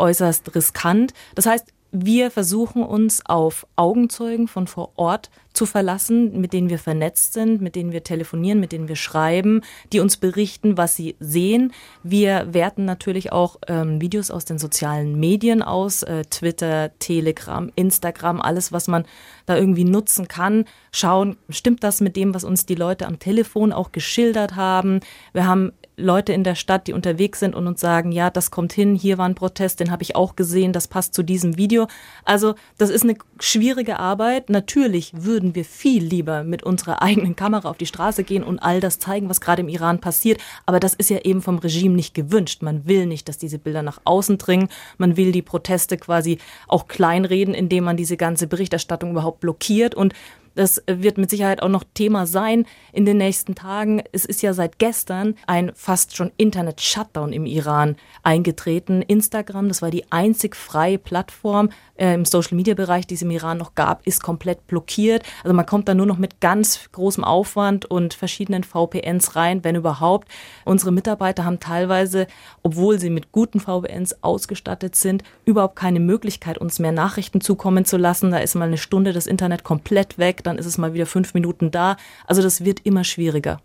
äußerst 0.00 0.54
riskant. 0.54 1.14
Das 1.34 1.46
heißt, 1.46 1.66
wir 1.92 2.30
versuchen 2.30 2.84
uns 2.84 3.24
auf 3.26 3.66
Augenzeugen 3.74 4.46
von 4.46 4.66
vor 4.66 4.92
Ort 4.94 5.30
zu 5.52 5.66
verlassen, 5.66 6.40
mit 6.40 6.52
denen 6.52 6.70
wir 6.70 6.78
vernetzt 6.78 7.32
sind, 7.32 7.60
mit 7.60 7.74
denen 7.74 7.90
wir 7.90 8.04
telefonieren, 8.04 8.60
mit 8.60 8.70
denen 8.70 8.86
wir 8.86 8.94
schreiben, 8.94 9.62
die 9.92 9.98
uns 9.98 10.16
berichten, 10.16 10.76
was 10.76 10.94
sie 10.94 11.16
sehen. 11.18 11.72
Wir 12.04 12.46
werten 12.54 12.84
natürlich 12.84 13.32
auch 13.32 13.56
ähm, 13.66 14.00
Videos 14.00 14.30
aus 14.30 14.44
den 14.44 14.58
sozialen 14.58 15.18
Medien 15.18 15.62
aus, 15.62 16.04
äh, 16.04 16.24
Twitter, 16.30 16.96
Telegram, 17.00 17.72
Instagram, 17.74 18.40
alles, 18.40 18.70
was 18.70 18.86
man 18.86 19.04
da 19.46 19.56
irgendwie 19.56 19.84
nutzen 19.84 20.28
kann. 20.28 20.66
Schauen, 20.92 21.36
stimmt 21.48 21.82
das 21.82 22.00
mit 22.00 22.14
dem, 22.14 22.32
was 22.34 22.44
uns 22.44 22.66
die 22.66 22.76
Leute 22.76 23.06
am 23.06 23.18
Telefon 23.18 23.72
auch 23.72 23.90
geschildert 23.90 24.54
haben? 24.54 25.00
Wir 25.32 25.46
haben 25.46 25.72
Leute 26.00 26.32
in 26.32 26.44
der 26.44 26.54
Stadt, 26.54 26.86
die 26.86 26.92
unterwegs 26.92 27.40
sind 27.40 27.54
und 27.54 27.66
uns 27.66 27.80
sagen, 27.80 28.12
ja, 28.12 28.30
das 28.30 28.50
kommt 28.50 28.72
hin, 28.72 28.94
hier 28.94 29.18
war 29.18 29.28
ein 29.28 29.34
Protest, 29.34 29.80
den 29.80 29.90
habe 29.90 30.02
ich 30.02 30.16
auch 30.16 30.36
gesehen, 30.36 30.72
das 30.72 30.88
passt 30.88 31.14
zu 31.14 31.22
diesem 31.22 31.56
Video. 31.56 31.86
Also 32.24 32.54
das 32.78 32.90
ist 32.90 33.04
eine 33.04 33.16
schwierige 33.38 33.98
Arbeit. 33.98 34.50
Natürlich 34.50 35.12
würden 35.14 35.54
wir 35.54 35.64
viel 35.64 36.02
lieber 36.02 36.42
mit 36.44 36.62
unserer 36.62 37.02
eigenen 37.02 37.36
Kamera 37.36 37.68
auf 37.68 37.78
die 37.78 37.86
Straße 37.86 38.24
gehen 38.24 38.42
und 38.42 38.58
all 38.58 38.80
das 38.80 38.98
zeigen, 38.98 39.28
was 39.28 39.40
gerade 39.40 39.62
im 39.62 39.68
Iran 39.68 40.00
passiert. 40.00 40.40
Aber 40.66 40.80
das 40.80 40.94
ist 40.94 41.10
ja 41.10 41.18
eben 41.18 41.42
vom 41.42 41.58
Regime 41.58 41.94
nicht 41.94 42.14
gewünscht. 42.14 42.62
Man 42.62 42.86
will 42.86 43.06
nicht, 43.06 43.28
dass 43.28 43.38
diese 43.38 43.58
Bilder 43.58 43.82
nach 43.82 44.00
außen 44.04 44.38
dringen. 44.38 44.68
Man 44.98 45.16
will 45.16 45.32
die 45.32 45.42
Proteste 45.42 45.96
quasi 45.96 46.38
auch 46.68 46.88
kleinreden, 46.88 47.54
indem 47.54 47.84
man 47.84 47.96
diese 47.96 48.16
ganze 48.16 48.46
Berichterstattung 48.46 49.10
überhaupt 49.12 49.40
blockiert. 49.40 49.94
Und 49.94 50.14
das 50.54 50.82
wird 50.86 51.18
mit 51.18 51.30
Sicherheit 51.30 51.62
auch 51.62 51.68
noch 51.68 51.84
Thema 51.94 52.26
sein 52.26 52.66
in 52.92 53.04
den 53.04 53.18
nächsten 53.18 53.54
Tagen. 53.54 54.02
Es 54.12 54.24
ist 54.24 54.42
ja 54.42 54.52
seit 54.52 54.78
gestern 54.78 55.34
ein 55.46 55.72
fast 55.74 56.16
schon 56.16 56.32
Internet-Shutdown 56.36 57.32
im 57.32 57.46
Iran 57.46 57.96
eingetreten. 58.22 59.02
Instagram, 59.02 59.68
das 59.68 59.82
war 59.82 59.90
die 59.90 60.10
einzig 60.10 60.56
freie 60.56 60.98
Plattform 60.98 61.70
äh, 62.00 62.14
im 62.14 62.24
Social-Media-Bereich, 62.24 63.06
die 63.06 63.14
es 63.14 63.22
im 63.22 63.30
Iran 63.30 63.58
noch 63.58 63.74
gab, 63.74 64.06
ist 64.06 64.22
komplett 64.22 64.66
blockiert. 64.66 65.22
Also 65.44 65.54
man 65.54 65.66
kommt 65.66 65.88
da 65.88 65.94
nur 65.94 66.06
noch 66.06 66.18
mit 66.18 66.40
ganz 66.40 66.88
großem 66.92 67.24
Aufwand 67.24 67.84
und 67.84 68.14
verschiedenen 68.14 68.64
VPNs 68.64 69.36
rein, 69.36 69.62
wenn 69.64 69.76
überhaupt. 69.76 70.28
Unsere 70.64 70.92
Mitarbeiter 70.92 71.44
haben 71.44 71.60
teilweise, 71.60 72.26
obwohl 72.62 72.98
sie 72.98 73.10
mit 73.10 73.32
guten 73.32 73.60
VPNs 73.60 74.22
ausgestattet 74.22 74.96
sind, 74.96 75.22
überhaupt 75.44 75.76
keine 75.76 76.00
Möglichkeit, 76.00 76.58
uns 76.58 76.78
mehr 76.78 76.92
Nachrichten 76.92 77.40
zukommen 77.40 77.84
zu 77.84 77.96
lassen. 77.96 78.30
Da 78.30 78.38
ist 78.38 78.54
mal 78.54 78.66
eine 78.66 78.78
Stunde 78.78 79.12
das 79.12 79.26
Internet 79.26 79.64
komplett 79.64 80.18
weg, 80.18 80.39
dann 80.46 80.58
ist 80.58 80.66
es 80.66 80.78
mal 80.78 80.94
wieder 80.94 81.06
fünf 81.06 81.34
Minuten 81.34 81.70
da. 81.70 81.96
Also 82.26 82.42
das 82.42 82.64
wird 82.64 82.80
immer 82.84 83.04
schwieriger. 83.04 83.60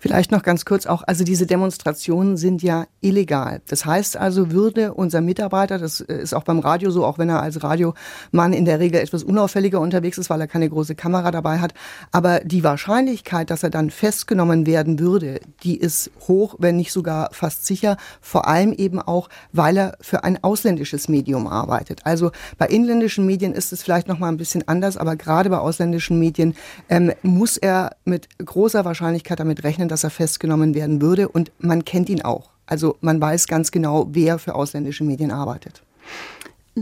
Vielleicht 0.00 0.30
noch 0.32 0.42
ganz 0.42 0.64
kurz 0.64 0.86
auch, 0.86 1.02
also 1.06 1.24
diese 1.24 1.46
Demonstrationen 1.46 2.36
sind 2.36 2.62
ja 2.62 2.86
illegal. 3.00 3.60
Das 3.68 3.84
heißt 3.84 4.16
also, 4.16 4.50
würde 4.50 4.94
unser 4.94 5.20
Mitarbeiter, 5.20 5.78
das 5.78 6.00
ist 6.00 6.34
auch 6.34 6.44
beim 6.44 6.58
Radio 6.58 6.90
so, 6.90 7.04
auch 7.04 7.18
wenn 7.18 7.28
er 7.28 7.42
als 7.42 7.62
Radiomann 7.62 8.52
in 8.52 8.64
der 8.64 8.80
Regel 8.80 9.00
etwas 9.00 9.22
unauffälliger 9.22 9.80
unterwegs 9.80 10.18
ist, 10.18 10.30
weil 10.30 10.40
er 10.40 10.46
keine 10.46 10.68
große 10.68 10.94
Kamera 10.94 11.30
dabei 11.30 11.58
hat, 11.58 11.74
aber 12.12 12.40
die 12.40 12.64
Wahrscheinlichkeit, 12.64 13.50
dass 13.50 13.62
er 13.62 13.70
dann 13.70 13.90
festgenommen 13.90 14.66
werden 14.66 14.98
würde, 14.98 15.40
die 15.62 15.76
ist 15.76 16.10
hoch, 16.26 16.56
wenn 16.58 16.76
nicht 16.76 16.92
sogar 16.92 17.28
fast 17.32 17.66
sicher, 17.66 17.96
vor 18.20 18.48
allem 18.48 18.72
eben 18.72 19.00
auch, 19.00 19.28
weil 19.52 19.76
er 19.76 19.98
für 20.00 20.24
ein 20.24 20.42
ausländisches 20.42 21.08
Medium 21.08 21.46
arbeitet. 21.46 22.00
Also 22.04 22.30
bei 22.56 22.66
inländischen 22.66 23.26
Medien 23.26 23.52
ist 23.52 23.72
es 23.72 23.82
vielleicht 23.82 24.08
noch 24.08 24.18
mal 24.18 24.28
ein 24.28 24.36
bisschen 24.36 24.66
anders, 24.66 24.96
aber 24.96 25.16
gerade 25.16 25.50
bei 25.50 25.58
ausländischen 25.58 26.18
Medien 26.18 26.54
ähm, 26.88 27.12
muss 27.22 27.56
er 27.56 27.96
mit 28.04 28.28
großer 28.38 28.84
Wahrscheinlichkeit 28.84 29.40
damit 29.40 29.57
rechnen, 29.64 29.88
dass 29.88 30.04
er 30.04 30.10
festgenommen 30.10 30.74
werden 30.74 31.00
würde. 31.00 31.28
Und 31.28 31.52
man 31.58 31.84
kennt 31.84 32.08
ihn 32.08 32.22
auch. 32.22 32.50
Also 32.66 32.96
man 33.00 33.20
weiß 33.20 33.46
ganz 33.46 33.70
genau, 33.70 34.08
wer 34.10 34.38
für 34.38 34.54
ausländische 34.54 35.04
Medien 35.04 35.30
arbeitet. 35.30 35.82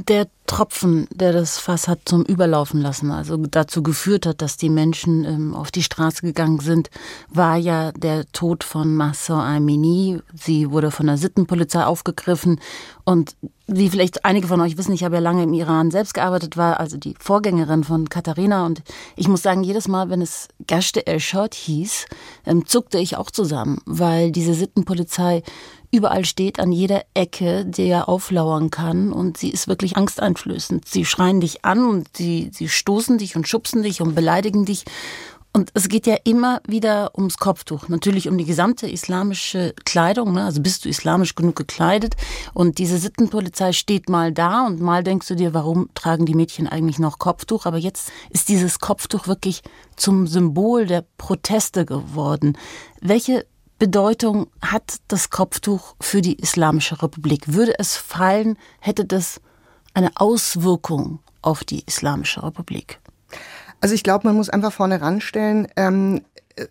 Der 0.04 0.28
Tropfen, 0.46 1.08
der 1.10 1.32
das 1.32 1.58
Fass 1.58 1.88
hat 1.88 2.00
zum 2.04 2.22
Überlaufen 2.22 2.82
lassen, 2.82 3.10
also 3.10 3.38
dazu 3.38 3.82
geführt 3.82 4.26
hat, 4.26 4.42
dass 4.42 4.58
die 4.58 4.68
Menschen 4.68 5.24
ähm, 5.24 5.54
auf 5.54 5.70
die 5.70 5.82
Straße 5.82 6.20
gegangen 6.20 6.60
sind, 6.60 6.90
war 7.30 7.56
ja 7.56 7.92
der 7.92 8.30
Tod 8.32 8.62
von 8.62 8.94
Massa 8.94 9.56
Amini. 9.56 10.20
Sie 10.34 10.70
wurde 10.70 10.90
von 10.90 11.06
der 11.06 11.16
Sittenpolizei 11.16 11.84
aufgegriffen 11.84 12.60
und 13.04 13.36
wie 13.66 13.88
vielleicht 13.88 14.24
einige 14.24 14.46
von 14.46 14.60
euch 14.60 14.76
wissen, 14.76 14.92
ich 14.92 15.02
habe 15.02 15.16
ja 15.16 15.20
lange 15.20 15.42
im 15.42 15.52
Iran 15.52 15.90
selbst 15.90 16.14
gearbeitet, 16.14 16.56
war 16.56 16.78
also 16.78 16.96
die 16.98 17.14
Vorgängerin 17.18 17.82
von 17.82 18.08
Katharina 18.08 18.66
und 18.66 18.82
ich 19.16 19.28
muss 19.28 19.42
sagen, 19.42 19.64
jedes 19.64 19.88
Mal, 19.88 20.10
wenn 20.10 20.20
es 20.20 20.48
Gashte 20.66 21.06
Ershot 21.06 21.54
hieß, 21.54 22.04
ähm, 22.44 22.66
zuckte 22.66 22.98
ich 22.98 23.16
auch 23.16 23.30
zusammen, 23.30 23.78
weil 23.86 24.30
diese 24.30 24.54
Sittenpolizei 24.54 25.42
überall 25.96 26.24
steht, 26.24 26.60
an 26.60 26.72
jeder 26.72 27.02
Ecke, 27.14 27.64
der 27.64 28.08
auflauern 28.08 28.70
kann 28.70 29.12
und 29.12 29.36
sie 29.36 29.50
ist 29.50 29.68
wirklich 29.68 29.96
angsteinflößend. 29.96 30.86
Sie 30.86 31.04
schreien 31.04 31.40
dich 31.40 31.64
an 31.64 31.84
und 31.84 32.16
sie, 32.16 32.50
sie 32.52 32.68
stoßen 32.68 33.18
dich 33.18 33.36
und 33.36 33.48
schubsen 33.48 33.82
dich 33.82 34.00
und 34.00 34.14
beleidigen 34.14 34.64
dich 34.64 34.84
und 35.56 35.70
es 35.72 35.88
geht 35.88 36.06
ja 36.06 36.16
immer 36.24 36.60
wieder 36.68 37.12
ums 37.16 37.38
Kopftuch, 37.38 37.88
natürlich 37.88 38.28
um 38.28 38.36
die 38.36 38.44
gesamte 38.44 38.86
islamische 38.90 39.72
Kleidung. 39.86 40.34
Ne? 40.34 40.44
Also 40.44 40.60
bist 40.60 40.84
du 40.84 40.90
islamisch 40.90 41.34
genug 41.34 41.56
gekleidet? 41.56 42.14
Und 42.52 42.76
diese 42.76 42.98
Sittenpolizei 42.98 43.72
steht 43.72 44.10
mal 44.10 44.32
da 44.32 44.66
und 44.66 44.82
mal 44.82 45.02
denkst 45.02 45.28
du 45.28 45.34
dir, 45.34 45.54
warum 45.54 45.88
tragen 45.94 46.26
die 46.26 46.34
Mädchen 46.34 46.66
eigentlich 46.66 46.98
noch 46.98 47.18
Kopftuch? 47.18 47.64
Aber 47.64 47.78
jetzt 47.78 48.12
ist 48.28 48.50
dieses 48.50 48.80
Kopftuch 48.80 49.28
wirklich 49.28 49.62
zum 49.96 50.26
Symbol 50.26 50.84
der 50.84 51.06
Proteste 51.16 51.86
geworden. 51.86 52.58
Welche 53.00 53.46
Bedeutung 53.78 54.46
hat 54.62 54.96
das 55.08 55.30
Kopftuch 55.30 55.96
für 56.00 56.22
die 56.22 56.38
Islamische 56.38 57.02
Republik? 57.02 57.52
Würde 57.52 57.78
es 57.78 57.96
fallen, 57.96 58.56
hätte 58.80 59.04
das 59.04 59.40
eine 59.92 60.10
Auswirkung 60.14 61.18
auf 61.42 61.62
die 61.62 61.82
Islamische 61.86 62.42
Republik? 62.42 63.00
Also 63.80 63.94
ich 63.94 64.02
glaube, 64.02 64.26
man 64.26 64.36
muss 64.36 64.48
einfach 64.48 64.72
vorne 64.72 65.00
ranstellen, 65.00 65.68
ähm, 65.76 66.22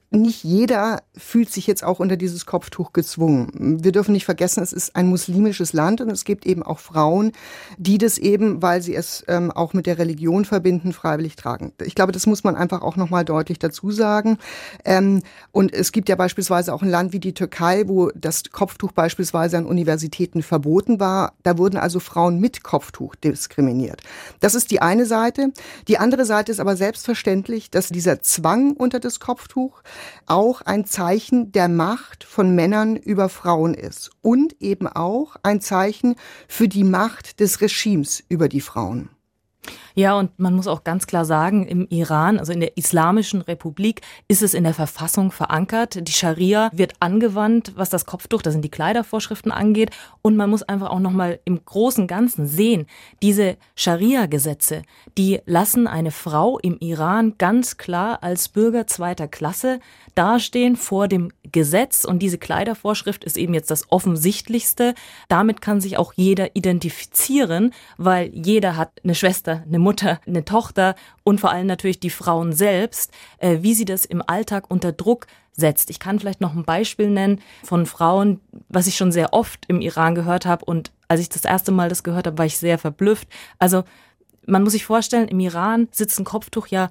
nicht 0.10 0.44
jeder 0.44 1.04
fühlt 1.16 1.52
sich 1.52 1.68
jetzt 1.68 1.84
auch 1.84 2.00
unter 2.00 2.18
dieses 2.18 2.46
Kopftuch 2.46 2.92
gezwungen. 2.92 3.84
Wir 3.84 3.92
dürfen 3.92 4.14
nicht 4.14 4.26
vergessen, 4.26 4.64
es 4.64 4.74
ist 4.74 4.96
ein 4.96 5.08
muslimisches 5.08 5.74
Land 5.74 6.02
und 6.02 6.10
es 6.10 6.26
gibt 6.26 6.46
eben 6.46 6.64
auch 6.64 6.80
Frauen, 6.80 7.34
die 7.78 7.98
das 7.98 8.18
eben, 8.18 8.62
weil 8.62 8.82
sie 8.82 8.96
es 8.96 9.24
ähm, 9.28 9.52
auch 9.52 9.74
mit 9.74 9.86
der 9.86 10.00
Religion 10.00 10.46
verbinden, 10.46 10.92
freiwillig 10.92 11.36
tragen. 11.36 11.72
Ich 11.84 11.94
glaube, 11.94 12.12
das 12.12 12.26
muss 12.26 12.44
man 12.44 12.56
einfach 12.56 12.82
auch 12.82 12.96
nochmal 12.96 13.26
deutlich 13.26 13.60
dazu 13.60 13.92
sagen. 13.92 14.40
Ähm, 14.84 15.22
und 15.52 15.72
es 15.72 15.92
gibt 15.92 16.10
ja 16.10 16.16
beispielsweise 16.16 16.74
auch 16.74 16.82
ein 16.82 16.90
Land 16.90 17.14
wie 17.14 17.20
die 17.20 17.34
Türkei, 17.34 17.88
wo 17.88 18.10
das 18.16 18.44
Kopftuch 18.52 18.92
beispielsweise 18.92 19.58
an 19.58 19.66
Universitäten 19.68 20.42
verboten 20.42 21.00
war. 21.00 21.34
Da 21.44 21.60
wurden 21.60 21.78
also 21.78 22.00
Frauen 22.00 22.40
mit 22.40 22.64
Kopftuch 22.64 23.16
diskriminiert. 23.16 24.02
Das 24.40 24.56
ist 24.56 24.72
die 24.72 24.82
eine 24.82 25.06
Seite. 25.06 25.52
Die 25.88 26.00
andere 26.00 26.26
Seite 26.26 26.52
ist 26.52 26.60
aber 26.60 26.76
selbstverständlich, 26.76 27.70
dass 27.70 27.90
dieser 27.90 28.22
Zwang 28.22 28.74
unter 28.74 29.00
das 29.00 29.20
Kopftuch 29.20 29.75
auch 30.26 30.62
ein 30.62 30.86
Zeichen 30.86 31.52
der 31.52 31.68
Macht 31.68 32.24
von 32.24 32.56
Männern 32.56 32.96
über 32.96 33.30
Frauen 33.30 33.74
ist 33.74 34.12
und 34.22 34.62
eben 34.62 34.88
auch 34.88 35.36
ein 35.44 35.62
Zeichen 35.62 36.16
für 36.48 36.68
die 36.68 36.84
Macht 36.84 37.40
des 37.40 37.62
Regimes 37.62 38.24
über 38.30 38.50
die 38.50 38.62
Frauen. 38.62 39.10
Ja, 39.98 40.20
und 40.20 40.38
man 40.38 40.54
muss 40.54 40.68
auch 40.68 40.84
ganz 40.84 41.08
klar 41.08 41.24
sagen, 41.24 41.66
im 41.66 41.88
Iran, 41.90 42.38
also 42.38 42.52
in 42.52 42.60
der 42.60 42.78
Islamischen 42.78 43.40
Republik, 43.40 44.02
ist 44.28 44.42
es 44.42 44.54
in 44.54 44.66
der 44.66 44.74
Verfassung 44.74 45.32
verankert. 45.32 46.06
Die 46.06 46.12
Scharia 46.12 46.70
wird 46.74 46.96
angewandt, 47.00 47.72
was 47.78 47.90
das 47.90 48.06
Kopftuch, 48.06 48.42
das 48.42 48.52
sind 48.52 48.64
die 48.64 48.70
Kleidervorschriften 48.70 49.54
angeht. 49.54 49.92
Und 50.22 50.36
man 50.36 50.50
muss 50.50 50.64
einfach 50.64 50.90
auch 50.90 51.00
nochmal 51.00 51.40
im 51.46 51.64
großen 51.64 52.08
Ganzen 52.08 52.46
sehen, 52.46 52.88
diese 53.22 53.56
Scharia-Gesetze, 53.76 54.82
die 55.18 55.40
lassen 55.46 55.88
eine 55.88 56.12
Frau 56.12 56.60
im 56.60 56.78
Iran 56.80 57.36
ganz 57.38 57.78
klar 57.78 58.22
als 58.22 58.50
Bürger 58.50 58.88
zweiter 58.88 59.30
Klasse 59.30 59.80
dastehen 60.14 60.76
vor 60.76 61.08
dem 61.08 61.32
Gesetz. 61.52 62.04
Und 62.04 62.20
diese 62.20 62.38
Kleidervorschrift 62.38 63.24
ist 63.24 63.38
eben 63.38 63.54
jetzt 63.54 63.72
das 63.72 63.92
Offensichtlichste. 63.92 64.94
Damit 65.30 65.62
kann 65.62 65.80
sich 65.80 65.98
auch 65.98 66.14
jeder 66.16 66.56
identifizieren, 66.56 67.74
weil 67.98 68.32
jeder 68.34 68.76
hat 68.76 68.92
eine 69.04 69.16
Schwester, 69.16 69.64
eine 69.66 69.80
Mutter, 69.86 70.20
eine 70.28 70.44
Tochter 70.44 70.96
und 71.24 71.40
vor 71.40 71.52
allem 71.52 71.68
natürlich 71.68 72.00
die 72.00 72.10
Frauen 72.10 72.52
selbst, 72.52 73.14
äh, 73.38 73.60
wie 73.62 73.74
sie 73.74 73.86
das 73.86 74.04
im 74.04 74.22
Alltag 74.26 74.66
unter 74.70 74.92
Druck 74.92 75.28
setzt. 75.54 75.90
Ich 75.90 76.00
kann 76.00 76.20
vielleicht 76.20 76.42
noch 76.42 76.56
ein 76.56 76.66
Beispiel 76.66 77.10
nennen 77.10 77.40
von 77.64 77.86
Frauen, 77.86 78.42
was 78.68 78.88
ich 78.88 78.98
schon 78.98 79.12
sehr 79.12 79.32
oft 79.34 79.66
im 79.68 79.80
Iran 79.80 80.16
gehört 80.16 80.46
habe 80.46 80.66
und 80.66 80.92
als 81.08 81.22
ich 81.22 81.30
das 81.30 81.46
erste 81.46 81.72
Mal 81.72 81.88
das 81.88 82.04
gehört 82.04 82.28
habe, 82.28 82.38
war 82.38 82.46
ich 82.46 82.58
sehr 82.58 82.78
verblüfft. 82.78 83.30
Also 83.60 83.84
man 84.48 84.64
muss 84.64 84.74
sich 84.74 84.86
vorstellen, 84.86 85.28
im 85.28 85.40
Iran 85.40 85.88
sitzt 85.92 86.20
ein 86.20 86.26
Kopftuch 86.26 86.68
ja 86.68 86.90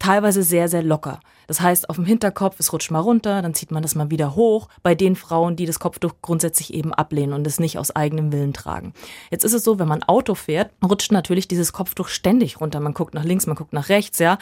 teilweise 0.00 0.42
sehr, 0.42 0.68
sehr 0.68 0.82
locker. 0.82 1.20
Das 1.46 1.60
heißt, 1.60 1.88
auf 1.90 1.96
dem 1.96 2.04
Hinterkopf, 2.04 2.56
es 2.58 2.72
rutscht 2.72 2.90
mal 2.90 3.00
runter, 3.00 3.42
dann 3.42 3.54
zieht 3.54 3.70
man 3.70 3.82
das 3.82 3.94
mal 3.94 4.10
wieder 4.10 4.34
hoch, 4.34 4.68
bei 4.82 4.94
den 4.94 5.16
Frauen, 5.16 5.56
die 5.56 5.66
das 5.66 5.78
Kopftuch 5.78 6.14
grundsätzlich 6.22 6.74
eben 6.74 6.92
ablehnen 6.92 7.32
und 7.32 7.46
es 7.46 7.60
nicht 7.60 7.78
aus 7.78 7.94
eigenem 7.94 8.32
Willen 8.32 8.52
tragen. 8.52 8.92
Jetzt 9.30 9.44
ist 9.44 9.52
es 9.52 9.64
so, 9.64 9.78
wenn 9.78 9.88
man 9.88 10.02
Auto 10.02 10.34
fährt, 10.34 10.70
rutscht 10.84 11.12
natürlich 11.12 11.48
dieses 11.48 11.72
Kopftuch 11.72 12.08
ständig 12.08 12.60
runter. 12.60 12.80
Man 12.80 12.94
guckt 12.94 13.14
nach 13.14 13.24
links, 13.24 13.46
man 13.46 13.56
guckt 13.56 13.72
nach 13.72 13.88
rechts, 13.88 14.18
ja. 14.18 14.38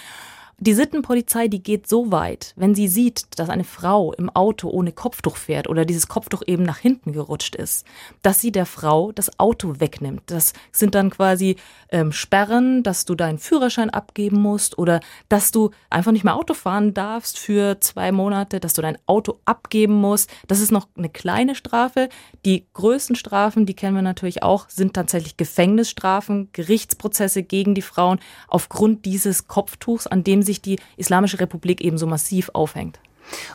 Die 0.60 0.74
Sittenpolizei, 0.74 1.46
die 1.46 1.62
geht 1.62 1.86
so 1.86 2.10
weit, 2.10 2.52
wenn 2.56 2.74
sie 2.74 2.88
sieht, 2.88 3.38
dass 3.38 3.48
eine 3.48 3.62
Frau 3.62 4.12
im 4.14 4.28
Auto 4.28 4.68
ohne 4.68 4.90
Kopftuch 4.90 5.36
fährt 5.36 5.68
oder 5.68 5.84
dieses 5.84 6.08
Kopftuch 6.08 6.42
eben 6.48 6.64
nach 6.64 6.78
hinten 6.78 7.12
gerutscht 7.12 7.54
ist, 7.54 7.86
dass 8.22 8.40
sie 8.40 8.50
der 8.50 8.66
Frau 8.66 9.12
das 9.12 9.38
Auto 9.38 9.78
wegnimmt. 9.78 10.22
Das 10.26 10.54
sind 10.72 10.96
dann 10.96 11.10
quasi 11.10 11.54
ähm, 11.90 12.10
Sperren, 12.10 12.82
dass 12.82 13.04
du 13.04 13.14
deinen 13.14 13.38
Führerschein 13.38 13.90
abgeben 13.90 14.40
musst 14.40 14.78
oder 14.78 14.98
dass 15.28 15.52
du 15.52 15.70
einfach 15.90 16.10
nicht 16.10 16.24
mehr 16.24 16.34
Auto 16.34 16.54
fahren 16.54 16.92
darfst 16.92 17.38
für 17.38 17.78
zwei 17.78 18.10
Monate, 18.10 18.58
dass 18.58 18.74
du 18.74 18.82
dein 18.82 18.98
Auto 19.06 19.38
abgeben 19.44 19.94
musst. 19.94 20.28
Das 20.48 20.58
ist 20.58 20.72
noch 20.72 20.88
eine 20.96 21.08
kleine 21.08 21.54
Strafe. 21.54 22.08
Die 22.44 22.66
größten 22.72 23.14
Strafen, 23.14 23.64
die 23.64 23.74
kennen 23.74 23.94
wir 23.94 24.02
natürlich 24.02 24.42
auch, 24.42 24.68
sind 24.68 24.94
tatsächlich 24.94 25.36
Gefängnisstrafen, 25.36 26.48
Gerichtsprozesse 26.52 27.44
gegen 27.44 27.76
die 27.76 27.82
Frauen 27.82 28.18
aufgrund 28.48 29.04
dieses 29.04 29.46
Kopftuchs, 29.46 30.08
an 30.08 30.24
dem 30.24 30.47
sich 30.48 30.60
die 30.60 30.78
Islamische 30.96 31.38
Republik 31.40 31.80
eben 31.80 31.98
so 31.98 32.06
massiv 32.06 32.50
aufhängt. 32.52 32.98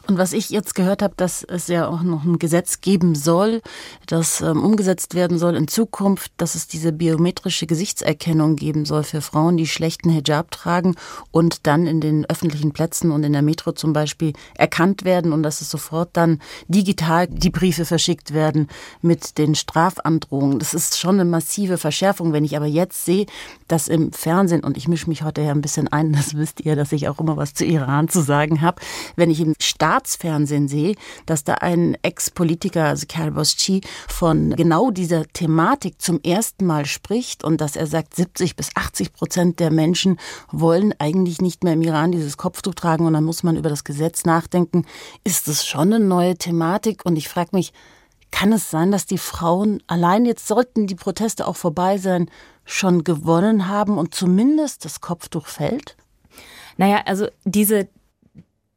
Und 0.08 0.18
was 0.18 0.34
ich 0.34 0.50
jetzt 0.50 0.76
gehört 0.76 1.02
habe, 1.02 1.14
dass 1.18 1.44
es 1.44 1.68
ja 1.68 1.88
auch 1.88 2.02
noch 2.02 2.24
ein 2.24 2.40
Gesetz 2.40 2.82
geben 2.82 3.16
soll, 3.16 3.62
das 4.08 4.42
ähm, 4.42 4.64
umgesetzt 4.64 5.16
werden 5.16 5.38
soll 5.38 5.56
in 5.56 5.68
Zukunft, 5.68 6.32
dass 6.38 6.56
es 6.56 6.68
diese 6.68 6.92
biometrische 6.92 7.68
Gesichtserkennung 7.68 8.56
geben 8.56 8.86
soll 8.86 9.04
für 9.04 9.22
Frauen, 9.22 9.58
die 9.58 9.68
schlechten 9.68 10.10
Hijab 10.10 10.52
tragen 10.52 10.96
und 11.32 11.66
dann 11.68 11.88
in 11.88 12.02
den 12.02 12.26
öffentlichen 12.26 12.74
Plätzen 12.74 13.12
und 13.12 13.24
in 13.24 13.34
der 13.34 13.42
Metro 13.42 13.72
zum 13.72 13.94
Beispiel 13.94 14.34
erkannt 14.56 15.04
werden 15.04 15.34
und 15.34 15.44
dass 15.44 15.62
es 15.62 15.70
sofort 15.70 16.10
dann 16.14 16.40
digital 16.68 17.28
die 17.28 17.50
Briefe 17.50 17.86
verschickt 17.86 18.34
werden 18.34 18.68
mit 19.02 19.38
den 19.38 19.56
Strafandrohungen. 19.56 20.60
Das 20.60 20.74
ist 20.74 21.00
schon 21.00 21.16
eine 21.16 21.26
massive 21.26 21.78
Verschärfung. 21.78 22.34
Wenn 22.34 22.44
ich 22.44 22.56
aber 22.58 22.66
jetzt 22.66 23.06
sehe, 23.06 23.26
dass 23.68 23.88
im 23.88 24.12
Fernsehen, 24.12 24.64
und 24.64 24.78
ich 24.78 24.88
mische 24.88 25.10
mich 25.10 25.24
heute 25.24 25.42
ja 25.42 25.52
ein 25.52 25.62
bisschen 25.62 25.88
ein, 25.88 26.14
das 26.14 26.36
wisst 26.36 26.62
ihr, 26.62 26.76
dass 26.76 26.92
ich 26.92 27.08
auch 27.08 27.20
immer 27.20 27.38
was 27.38 27.54
zu 27.54 27.66
Iran 27.66 28.08
zu 28.10 28.22
sagen 28.22 28.62
habe, 28.62 28.82
wenn 29.16 29.32
ich 29.32 29.40
im 29.40 29.56
Staatsfernsehen 29.64 30.68
sehe, 30.68 30.96
dass 31.26 31.44
da 31.44 31.56
ein 31.56 31.98
Ex-Politiker, 32.02 32.86
also 32.86 33.06
Boschi, 33.32 33.82
von 34.08 34.56
genau 34.56 34.92
dieser 34.92 35.26
Thematik 35.28 36.02
zum 36.02 36.20
ersten 36.22 36.66
Mal 36.66 36.86
spricht 36.86 37.44
und 37.44 37.62
dass 37.62 37.76
er 37.76 37.88
sagt, 37.88 38.16
70 38.16 38.56
bis 38.56 38.70
80 38.76 39.14
Prozent 39.14 39.60
der 39.60 39.72
Menschen 39.72 40.20
wollen 40.52 40.94
eigentlich 41.00 41.42
nicht 41.42 41.64
mehr 41.64 41.74
im 41.74 41.82
Iran 41.82 42.12
dieses 42.12 42.38
Kopftuch 42.38 42.76
tragen 42.76 43.06
und 43.06 43.14
dann 43.14 43.24
muss 43.24 43.44
man 43.44 43.58
über 43.58 43.70
das 43.70 43.84
Gesetz 43.84 44.26
nachdenken. 44.26 44.86
Ist 45.24 45.48
das 45.48 45.66
schon 45.66 45.94
eine 45.94 46.04
neue 46.04 46.36
Thematik? 46.36 47.06
Und 47.06 47.16
ich 47.16 47.30
frage 47.30 47.50
mich, 47.54 47.74
kann 48.32 48.52
es 48.52 48.72
sein, 48.72 48.92
dass 48.92 49.06
die 49.06 49.20
Frauen 49.20 49.82
allein 49.86 50.26
jetzt 50.26 50.48
sollten 50.48 50.88
die 50.88 50.96
Proteste 50.96 51.48
auch 51.48 51.56
vorbei 51.56 52.00
sein, 52.00 52.30
schon 52.66 53.04
gewonnen 53.04 53.68
haben 53.68 53.98
und 53.98 54.16
zumindest 54.16 54.86
das 54.86 55.02
Kopftuch 55.02 55.46
fällt? 55.46 55.96
Naja, 56.78 57.02
also 57.06 57.28
diese 57.46 57.88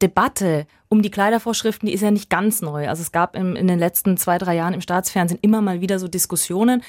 Debatte 0.02 0.66
um 0.88 1.02
die 1.02 1.10
Kleidervorschriften, 1.10 1.86
die 1.86 1.94
ist 1.94 2.02
ja 2.02 2.10
nicht 2.10 2.30
ganz 2.30 2.62
neu. 2.62 2.88
Also 2.88 3.02
es 3.02 3.12
gab 3.12 3.34
im, 3.34 3.56
in 3.56 3.66
den 3.66 3.78
letzten 3.78 4.16
zwei, 4.16 4.38
drei 4.38 4.54
Jahren 4.54 4.74
im 4.74 4.80
Staatsfernsehen 4.80 5.40
immer 5.42 5.60
mal 5.60 5.80
wieder 5.80 5.98
so 5.98 6.08
Diskussionen. 6.08 6.82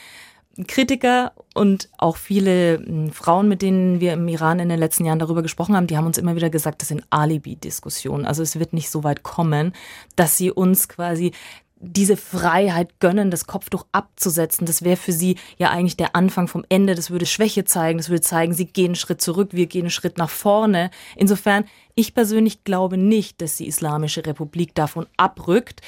Kritiker 0.65 1.33
und 1.53 1.89
auch 1.99 2.17
viele 2.17 2.79
hm, 2.79 3.11
Frauen, 3.11 3.47
mit 3.47 3.61
denen 3.61 3.99
wir 3.99 4.13
im 4.13 4.27
Iran 4.27 4.59
in 4.59 4.69
den 4.69 4.79
letzten 4.79 5.05
Jahren 5.05 5.19
darüber 5.19 5.43
gesprochen 5.43 5.75
haben, 5.75 5.87
die 5.87 5.97
haben 5.97 6.07
uns 6.07 6.17
immer 6.17 6.35
wieder 6.35 6.49
gesagt, 6.49 6.81
das 6.81 6.89
sind 6.89 7.03
Alibi-Diskussionen. 7.11 8.25
Also 8.25 8.41
es 8.41 8.57
wird 8.57 8.73
nicht 8.73 8.89
so 8.89 9.03
weit 9.03 9.21
kommen, 9.21 9.73
dass 10.15 10.37
sie 10.37 10.51
uns 10.51 10.89
quasi 10.89 11.31
diese 11.79 12.17
Freiheit 12.17 12.99
gönnen, 12.99 13.29
das 13.29 13.45
Kopftuch 13.45 13.85
abzusetzen, 13.91 14.65
das 14.65 14.83
wäre 14.83 14.97
für 14.97 15.11
sie 15.11 15.37
ja 15.57 15.69
eigentlich 15.69 15.97
der 15.97 16.15
Anfang 16.15 16.47
vom 16.47 16.65
Ende. 16.69 16.95
Das 16.95 17.11
würde 17.11 17.25
Schwäche 17.25 17.65
zeigen, 17.65 17.97
das 17.97 18.09
würde 18.09 18.21
zeigen, 18.21 18.53
sie 18.53 18.65
gehen 18.65 18.87
einen 18.87 18.95
Schritt 18.95 19.21
zurück, 19.21 19.49
wir 19.51 19.67
gehen 19.67 19.83
einen 19.83 19.91
Schritt 19.91 20.17
nach 20.17 20.29
vorne. 20.29 20.89
Insofern, 21.15 21.65
ich 21.95 22.13
persönlich 22.13 22.63
glaube 22.63 22.97
nicht, 22.97 23.41
dass 23.41 23.57
die 23.57 23.67
Islamische 23.67 24.25
Republik 24.25 24.73
davon 24.75 25.07
abrückt. 25.17 25.81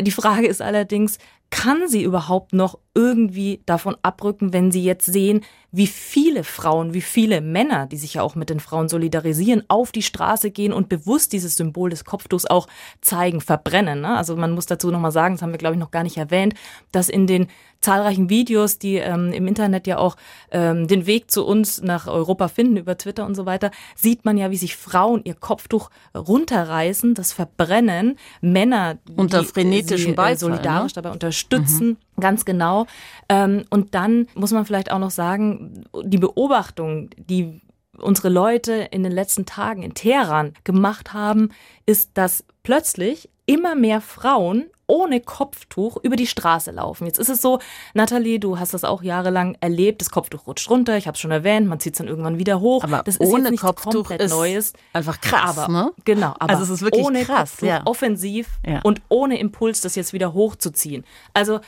Die 0.00 0.10
Frage 0.10 0.46
ist 0.46 0.62
allerdings, 0.62 1.18
kann 1.50 1.86
sie 1.86 2.02
überhaupt 2.02 2.54
noch 2.54 2.78
irgendwie 2.94 3.62
davon 3.64 3.96
abrücken, 4.02 4.52
wenn 4.52 4.70
sie 4.70 4.84
jetzt 4.84 5.06
sehen, 5.06 5.42
wie 5.70 5.86
viele 5.86 6.44
Frauen, 6.44 6.92
wie 6.92 7.00
viele 7.00 7.40
Männer, 7.40 7.86
die 7.86 7.96
sich 7.96 8.14
ja 8.14 8.22
auch 8.22 8.34
mit 8.34 8.50
den 8.50 8.60
Frauen 8.60 8.90
solidarisieren, 8.90 9.64
auf 9.68 9.90
die 9.90 10.02
Straße 10.02 10.50
gehen 10.50 10.72
und 10.72 10.90
bewusst 10.90 11.32
dieses 11.32 11.56
Symbol 11.56 11.88
des 11.88 12.04
Kopftuchs 12.04 12.44
auch 12.44 12.68
zeigen, 13.00 13.40
verbrennen. 13.40 14.02
Ne? 14.02 14.16
Also 14.16 14.36
man 14.36 14.52
muss 14.52 14.66
dazu 14.66 14.90
nochmal 14.90 15.12
sagen, 15.12 15.34
das 15.34 15.42
haben 15.42 15.52
wir 15.52 15.58
glaube 15.58 15.76
ich 15.76 15.80
noch 15.80 15.90
gar 15.90 16.02
nicht 16.02 16.18
erwähnt, 16.18 16.54
dass 16.92 17.08
in 17.08 17.26
den 17.26 17.48
zahlreichen 17.80 18.30
Videos, 18.30 18.78
die 18.78 18.96
ähm, 18.96 19.32
im 19.32 19.46
Internet 19.46 19.86
ja 19.86 19.98
auch 19.98 20.16
ähm, 20.50 20.86
den 20.86 21.06
Weg 21.06 21.30
zu 21.30 21.44
uns 21.44 21.82
nach 21.82 22.06
Europa 22.06 22.48
finden 22.48 22.76
über 22.76 22.96
Twitter 22.96 23.26
und 23.26 23.34
so 23.34 23.44
weiter, 23.46 23.70
sieht 23.96 24.24
man 24.24 24.36
ja, 24.36 24.50
wie 24.50 24.56
sich 24.56 24.76
Frauen 24.76 25.22
ihr 25.24 25.34
Kopftuch 25.34 25.90
runterreißen, 26.14 27.14
das 27.14 27.32
verbrennen, 27.32 28.18
Männer 28.40 28.98
unter 29.16 29.42
frenetischen 29.42 30.16
äh, 30.16 30.36
solidarisch 30.36 30.94
ne? 30.94 31.02
dabei 31.02 31.10
unterstützen. 31.12 31.88
Mhm. 31.88 31.96
Ganz 32.20 32.44
genau. 32.44 32.86
Ähm, 33.28 33.64
und 33.70 33.94
dann 33.94 34.28
muss 34.34 34.52
man 34.52 34.64
vielleicht 34.64 34.92
auch 34.92 34.98
noch 34.98 35.10
sagen, 35.10 35.84
die 36.04 36.18
Beobachtung, 36.18 37.10
die 37.16 37.60
unsere 37.98 38.28
Leute 38.28 38.88
in 38.90 39.02
den 39.02 39.12
letzten 39.12 39.46
Tagen 39.46 39.82
in 39.82 39.94
Teheran 39.94 40.54
gemacht 40.64 41.12
haben, 41.12 41.50
ist, 41.86 42.10
dass 42.14 42.44
plötzlich 42.62 43.28
immer 43.46 43.74
mehr 43.74 44.00
Frauen 44.00 44.66
ohne 44.86 45.20
Kopftuch 45.20 45.96
über 46.02 46.16
die 46.16 46.26
Straße 46.26 46.70
laufen. 46.70 47.06
Jetzt 47.06 47.18
ist 47.18 47.30
es 47.30 47.40
so, 47.40 47.60
Nathalie, 47.94 48.38
du 48.38 48.58
hast 48.58 48.74
das 48.74 48.84
auch 48.84 49.02
jahrelang 49.02 49.56
erlebt, 49.60 50.02
das 50.02 50.10
Kopftuch 50.10 50.46
rutscht 50.46 50.68
runter, 50.68 50.98
ich 50.98 51.06
habe 51.06 51.14
es 51.14 51.20
schon 51.20 51.30
erwähnt, 51.30 51.66
man 51.66 51.80
zieht 51.80 51.94
es 51.94 51.98
dann 51.98 52.08
irgendwann 52.08 52.38
wieder 52.38 52.60
hoch. 52.60 52.84
Aber 52.84 53.02
das 53.02 53.16
ist 53.16 53.26
ohne 53.26 53.50
jetzt 53.50 53.60
Kopftuch 53.60 53.92
komplett 53.92 54.20
ist 54.20 54.32
Neues. 54.32 54.74
Einfach 54.92 55.20
krass, 55.20 55.56
aber, 55.56 55.72
ne? 55.72 55.92
Genau, 56.04 56.34
aber 56.38 56.50
also 56.50 56.64
es 56.64 56.70
ist 56.70 56.82
wirklich 56.82 57.04
ohne 57.04 57.24
krass, 57.24 57.52
Kopftuch, 57.52 57.68
ja. 57.68 57.82
offensiv 57.86 58.48
ja. 58.66 58.80
und 58.82 59.00
ohne 59.08 59.38
Impuls, 59.38 59.80
das 59.80 59.94
jetzt 59.94 60.12
wieder 60.12 60.34
hochzuziehen. 60.34 61.04
Also 61.32 61.60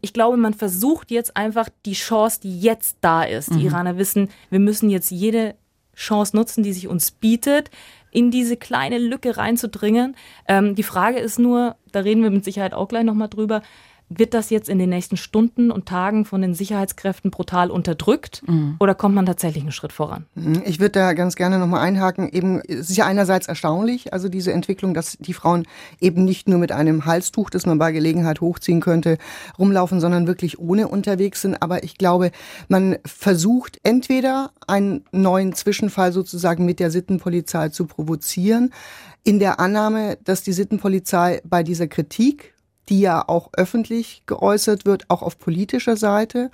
ich 0.00 0.12
glaube, 0.12 0.36
man 0.36 0.54
versucht 0.54 1.10
jetzt 1.10 1.36
einfach 1.36 1.68
die 1.84 1.92
Chance, 1.92 2.40
die 2.42 2.60
jetzt 2.60 2.98
da 3.00 3.22
ist. 3.22 3.50
Die 3.50 3.58
mhm. 3.58 3.66
Iraner 3.66 3.98
wissen, 3.98 4.30
wir 4.50 4.60
müssen 4.60 4.88
jetzt 4.88 5.10
jede 5.10 5.54
Chance 5.94 6.34
nutzen, 6.36 6.62
die 6.62 6.72
sich 6.72 6.88
uns 6.88 7.10
bietet 7.10 7.70
in 8.10 8.30
diese 8.30 8.56
kleine 8.56 8.98
Lücke 8.98 9.36
reinzudringen. 9.36 10.16
Ähm, 10.46 10.74
die 10.74 10.82
Frage 10.82 11.18
ist 11.18 11.38
nur, 11.38 11.76
da 11.92 12.00
reden 12.00 12.22
wir 12.22 12.30
mit 12.30 12.44
Sicherheit 12.44 12.72
auch 12.72 12.88
gleich 12.88 13.04
nochmal 13.04 13.28
drüber, 13.28 13.62
wird 14.08 14.34
das 14.34 14.50
jetzt 14.50 14.68
in 14.68 14.78
den 14.78 14.90
nächsten 14.90 15.16
Stunden 15.16 15.70
und 15.70 15.86
Tagen 15.86 16.24
von 16.24 16.40
den 16.40 16.54
Sicherheitskräften 16.54 17.30
brutal 17.30 17.70
unterdrückt 17.70 18.42
mhm. 18.46 18.76
oder 18.80 18.94
kommt 18.94 19.14
man 19.14 19.26
tatsächlich 19.26 19.62
einen 19.62 19.72
Schritt 19.72 19.92
voran? 19.92 20.24
Mhm. 20.34 20.62
Ich 20.64 20.80
würde 20.80 20.92
da 20.92 21.12
ganz 21.12 21.36
gerne 21.36 21.58
nochmal 21.58 21.80
einhaken. 21.80 22.28
Eben, 22.30 22.60
es 22.60 22.90
ist 22.90 22.96
ja 22.96 23.06
einerseits 23.06 23.48
erstaunlich, 23.48 24.12
also 24.12 24.28
diese 24.28 24.52
Entwicklung, 24.52 24.94
dass 24.94 25.16
die 25.18 25.34
Frauen 25.34 25.66
eben 26.00 26.24
nicht 26.24 26.48
nur 26.48 26.58
mit 26.58 26.72
einem 26.72 27.04
Halstuch, 27.04 27.50
das 27.50 27.66
man 27.66 27.78
bei 27.78 27.92
Gelegenheit 27.92 28.40
hochziehen 28.40 28.80
könnte, 28.80 29.18
rumlaufen, 29.58 30.00
sondern 30.00 30.26
wirklich 30.26 30.58
ohne 30.58 30.88
unterwegs 30.88 31.42
sind. 31.42 31.62
Aber 31.62 31.84
ich 31.84 31.98
glaube, 31.98 32.30
man 32.68 32.96
versucht 33.04 33.78
entweder 33.82 34.52
einen 34.66 35.04
neuen 35.12 35.52
Zwischenfall 35.54 36.12
sozusagen 36.12 36.64
mit 36.64 36.80
der 36.80 36.90
Sittenpolizei 36.90 37.68
zu 37.68 37.86
provozieren, 37.86 38.70
in 39.24 39.38
der 39.38 39.60
Annahme, 39.60 40.16
dass 40.24 40.42
die 40.42 40.52
Sittenpolizei 40.52 41.42
bei 41.44 41.62
dieser 41.62 41.86
Kritik 41.86 42.54
die 42.88 43.00
ja 43.00 43.28
auch 43.28 43.50
öffentlich 43.52 44.22
geäußert 44.26 44.86
wird, 44.86 45.04
auch 45.08 45.22
auf 45.22 45.38
politischer 45.38 45.96
Seite, 45.96 46.50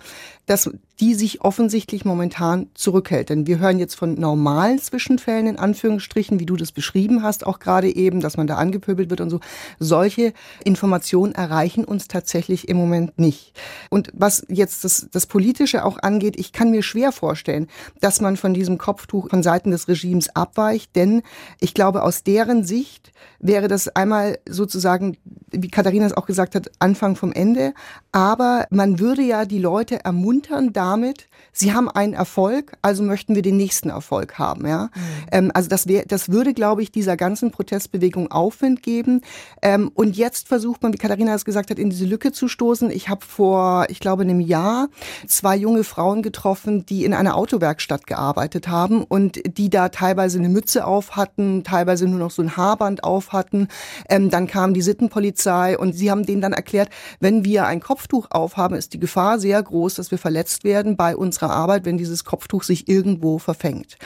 dass 0.46 0.70
die 1.00 1.14
sich 1.14 1.40
offensichtlich 1.40 2.04
momentan 2.04 2.68
zurückhält. 2.74 3.28
Denn 3.28 3.46
wir 3.46 3.58
hören 3.58 3.78
jetzt 3.78 3.96
von 3.96 4.14
normalen 4.14 4.78
Zwischenfällen 4.78 5.46
in 5.46 5.58
Anführungsstrichen, 5.58 6.38
wie 6.38 6.46
du 6.46 6.56
das 6.56 6.70
beschrieben 6.70 7.22
hast, 7.22 7.46
auch 7.46 7.58
gerade 7.58 7.94
eben, 7.94 8.20
dass 8.20 8.36
man 8.36 8.46
da 8.46 8.56
angepöbelt 8.56 9.10
wird 9.10 9.20
und 9.20 9.30
so. 9.30 9.40
Solche 9.80 10.32
Informationen 10.64 11.34
erreichen 11.34 11.84
uns 11.84 12.06
tatsächlich 12.06 12.68
im 12.68 12.76
Moment 12.76 13.18
nicht. 13.18 13.58
Und 13.90 14.10
was 14.12 14.44
jetzt 14.48 14.84
das, 14.84 15.08
das 15.10 15.26
Politische 15.26 15.84
auch 15.84 15.98
angeht, 15.98 16.38
ich 16.38 16.52
kann 16.52 16.70
mir 16.70 16.82
schwer 16.82 17.10
vorstellen, 17.10 17.66
dass 18.00 18.20
man 18.20 18.36
von 18.36 18.54
diesem 18.54 18.78
Kopftuch 18.78 19.30
von 19.30 19.42
Seiten 19.42 19.72
des 19.72 19.88
Regimes 19.88 20.34
abweicht, 20.36 20.94
denn 20.94 21.22
ich 21.60 21.74
glaube, 21.74 22.02
aus 22.02 22.22
deren 22.22 22.64
Sicht 22.64 23.12
wäre 23.40 23.68
das 23.68 23.88
einmal 23.88 24.38
sozusagen, 24.48 25.16
wie 25.50 25.68
Katharina 25.68 26.06
es 26.06 26.16
auch 26.16 26.26
gesagt 26.26 26.54
hat, 26.54 26.70
Anfang 26.78 27.16
vom 27.16 27.32
Ende. 27.32 27.74
Aber 28.12 28.66
man 28.70 28.98
würde 28.98 29.22
ja 29.22 29.44
die 29.44 29.58
Leute 29.58 30.04
ermuntern, 30.04 30.72
da 30.72 30.83
damit, 30.84 31.28
sie 31.52 31.72
haben 31.72 31.88
einen 31.88 32.12
Erfolg, 32.12 32.76
also 32.82 33.02
möchten 33.02 33.34
wir 33.34 33.42
den 33.42 33.56
nächsten 33.56 33.88
Erfolg 33.88 34.38
haben. 34.38 34.66
Ja? 34.66 34.84
Mhm. 34.84 35.00
Ähm, 35.32 35.50
also 35.54 35.68
das, 35.68 35.88
wär, 35.88 36.04
das 36.06 36.28
würde, 36.28 36.52
glaube 36.52 36.82
ich, 36.82 36.92
dieser 36.92 37.16
ganzen 37.16 37.50
Protestbewegung 37.50 38.30
Aufwind 38.30 38.82
geben. 38.82 39.22
Ähm, 39.62 39.90
und 39.94 40.16
jetzt 40.16 40.48
versucht 40.48 40.82
man, 40.82 40.92
wie 40.92 40.98
Katharina 40.98 41.34
es 41.34 41.46
gesagt 41.46 41.70
hat, 41.70 41.78
in 41.78 41.88
diese 41.88 42.04
Lücke 42.04 42.32
zu 42.32 42.48
stoßen. 42.48 42.90
Ich 42.90 43.08
habe 43.08 43.24
vor, 43.24 43.86
ich 43.88 43.98
glaube, 44.00 44.24
einem 44.24 44.40
Jahr 44.40 44.88
zwei 45.26 45.56
junge 45.56 45.84
Frauen 45.84 46.22
getroffen, 46.22 46.84
die 46.84 47.04
in 47.04 47.14
einer 47.14 47.36
Autowerkstatt 47.36 48.06
gearbeitet 48.06 48.68
haben 48.68 49.02
und 49.02 49.40
die 49.56 49.70
da 49.70 49.88
teilweise 49.88 50.38
eine 50.38 50.50
Mütze 50.50 50.86
auf 50.86 51.16
hatten, 51.16 51.64
teilweise 51.64 52.06
nur 52.06 52.18
noch 52.18 52.30
so 52.30 52.42
ein 52.42 52.56
Haarband 52.58 53.04
auf 53.04 53.32
hatten. 53.32 53.68
Ähm, 54.10 54.28
dann 54.28 54.48
kam 54.48 54.74
die 54.74 54.82
Sittenpolizei 54.82 55.78
und 55.78 55.94
sie 55.94 56.10
haben 56.10 56.26
denen 56.26 56.42
dann 56.42 56.52
erklärt, 56.52 56.90
wenn 57.20 57.44
wir 57.44 57.66
ein 57.66 57.80
Kopftuch 57.80 58.30
aufhaben, 58.30 58.76
ist 58.76 58.92
die 58.92 59.00
Gefahr 59.00 59.38
sehr 59.38 59.62
groß, 59.62 59.94
dass 59.94 60.10
wir 60.10 60.18
verletzt 60.18 60.64
werden 60.64 60.73
werden 60.74 60.96
bei 60.96 61.16
unserer 61.16 61.50
Arbeit, 61.50 61.84
wenn 61.84 61.98
dieses 61.98 62.24
Kopftuch 62.24 62.64
sich 62.64 62.88
irgendwo 62.88 63.38
verfängt. 63.38 63.96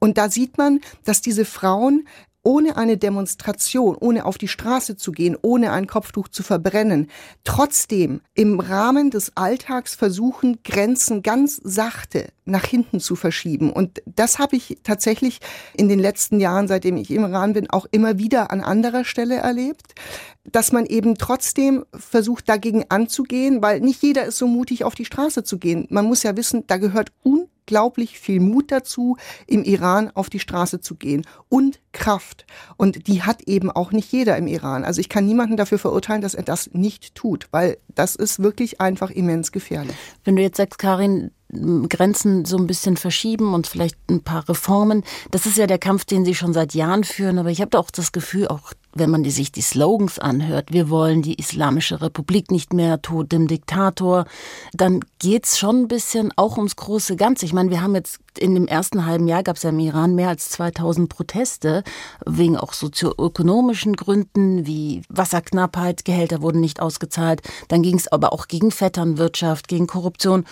Und 0.00 0.18
da 0.18 0.28
sieht 0.28 0.58
man, 0.58 0.80
dass 1.04 1.20
diese 1.20 1.44
Frauen 1.44 2.08
ohne 2.46 2.76
eine 2.76 2.96
Demonstration, 2.96 3.96
ohne 3.98 4.24
auf 4.24 4.38
die 4.38 4.46
Straße 4.46 4.96
zu 4.96 5.10
gehen, 5.10 5.36
ohne 5.42 5.72
ein 5.72 5.88
Kopftuch 5.88 6.28
zu 6.28 6.44
verbrennen, 6.44 7.08
trotzdem 7.42 8.20
im 8.34 8.60
Rahmen 8.60 9.10
des 9.10 9.36
Alltags 9.36 9.96
versuchen, 9.96 10.60
Grenzen 10.62 11.22
ganz 11.22 11.60
sachte 11.64 12.28
nach 12.44 12.64
hinten 12.64 13.00
zu 13.00 13.16
verschieben. 13.16 13.72
Und 13.72 14.00
das 14.06 14.38
habe 14.38 14.54
ich 14.54 14.78
tatsächlich 14.84 15.40
in 15.76 15.88
den 15.88 15.98
letzten 15.98 16.38
Jahren, 16.38 16.68
seitdem 16.68 16.96
ich 16.96 17.10
im 17.10 17.24
Iran 17.24 17.52
bin, 17.52 17.68
auch 17.68 17.86
immer 17.90 18.16
wieder 18.16 18.52
an 18.52 18.60
anderer 18.60 19.04
Stelle 19.04 19.34
erlebt, 19.34 19.96
dass 20.44 20.70
man 20.70 20.86
eben 20.86 21.16
trotzdem 21.16 21.84
versucht, 21.92 22.48
dagegen 22.48 22.84
anzugehen, 22.88 23.60
weil 23.60 23.80
nicht 23.80 24.04
jeder 24.04 24.24
ist 24.24 24.38
so 24.38 24.46
mutig, 24.46 24.84
auf 24.84 24.94
die 24.94 25.04
Straße 25.04 25.42
zu 25.42 25.58
gehen. 25.58 25.88
Man 25.90 26.04
muss 26.04 26.22
ja 26.22 26.36
wissen, 26.36 26.62
da 26.68 26.76
gehört 26.76 27.10
un 27.24 27.48
unglaublich 27.66 28.18
viel 28.18 28.40
Mut 28.40 28.70
dazu, 28.70 29.16
im 29.46 29.64
Iran 29.64 30.10
auf 30.14 30.30
die 30.30 30.38
Straße 30.38 30.80
zu 30.80 30.94
gehen 30.94 31.26
und 31.48 31.80
Kraft. 31.92 32.46
Und 32.76 33.08
die 33.08 33.22
hat 33.22 33.42
eben 33.42 33.70
auch 33.70 33.90
nicht 33.90 34.12
jeder 34.12 34.36
im 34.36 34.46
Iran. 34.46 34.84
Also 34.84 35.00
ich 35.00 35.08
kann 35.08 35.26
niemanden 35.26 35.56
dafür 35.56 35.78
verurteilen, 35.78 36.22
dass 36.22 36.34
er 36.34 36.44
das 36.44 36.70
nicht 36.72 37.14
tut, 37.14 37.48
weil 37.50 37.78
das 37.88 38.14
ist 38.14 38.40
wirklich 38.40 38.80
einfach 38.80 39.10
immens 39.10 39.50
gefährlich. 39.50 39.96
Wenn 40.24 40.36
du 40.36 40.42
jetzt 40.42 40.58
sagst, 40.58 40.78
Karin, 40.78 41.32
Grenzen 41.88 42.44
so 42.44 42.56
ein 42.56 42.66
bisschen 42.66 42.96
verschieben 42.96 43.54
und 43.54 43.66
vielleicht 43.66 43.96
ein 44.10 44.20
paar 44.20 44.48
Reformen. 44.48 45.04
Das 45.30 45.46
ist 45.46 45.56
ja 45.56 45.68
der 45.68 45.78
Kampf, 45.78 46.04
den 46.04 46.24
Sie 46.24 46.34
schon 46.34 46.52
seit 46.52 46.74
Jahren 46.74 47.04
führen. 47.04 47.38
Aber 47.38 47.50
ich 47.50 47.60
habe 47.60 47.78
auch 47.78 47.90
das 47.90 48.10
Gefühl, 48.10 48.48
auch 48.48 48.72
wenn 48.98 49.10
man 49.10 49.22
die, 49.22 49.30
sich 49.30 49.52
die 49.52 49.62
Slogans 49.62 50.18
anhört, 50.18 50.72
wir 50.72 50.90
wollen 50.90 51.22
die 51.22 51.34
Islamische 51.38 52.00
Republik 52.00 52.50
nicht 52.50 52.72
mehr, 52.72 53.02
tot 53.02 53.32
dem 53.32 53.46
Diktator, 53.46 54.26
dann 54.72 55.04
geht's 55.18 55.58
schon 55.58 55.82
ein 55.82 55.88
bisschen 55.88 56.32
auch 56.36 56.56
ums 56.56 56.76
große 56.76 57.16
Ganze. 57.16 57.46
Ich 57.46 57.52
meine, 57.52 57.70
wir 57.70 57.82
haben 57.82 57.94
jetzt 57.94 58.20
in 58.38 58.54
dem 58.54 58.66
ersten 58.66 59.06
halben 59.06 59.28
Jahr 59.28 59.42
gab 59.42 59.56
es 59.56 59.62
ja 59.62 59.70
im 59.70 59.78
Iran 59.78 60.14
mehr 60.14 60.28
als 60.28 60.50
2000 60.50 61.08
Proteste, 61.08 61.82
wegen 62.24 62.56
auch 62.56 62.72
sozioökonomischen 62.72 63.94
Gründen 63.96 64.66
wie 64.66 65.02
Wasserknappheit, 65.08 66.04
Gehälter 66.04 66.42
wurden 66.42 66.60
nicht 66.60 66.80
ausgezahlt. 66.80 67.42
Dann 67.68 67.82
ging 67.82 67.96
es 67.96 68.08
aber 68.08 68.32
auch 68.32 68.48
gegen 68.48 68.70
Vetternwirtschaft, 68.70 69.68
gegen 69.68 69.86
Korruption. 69.86 70.44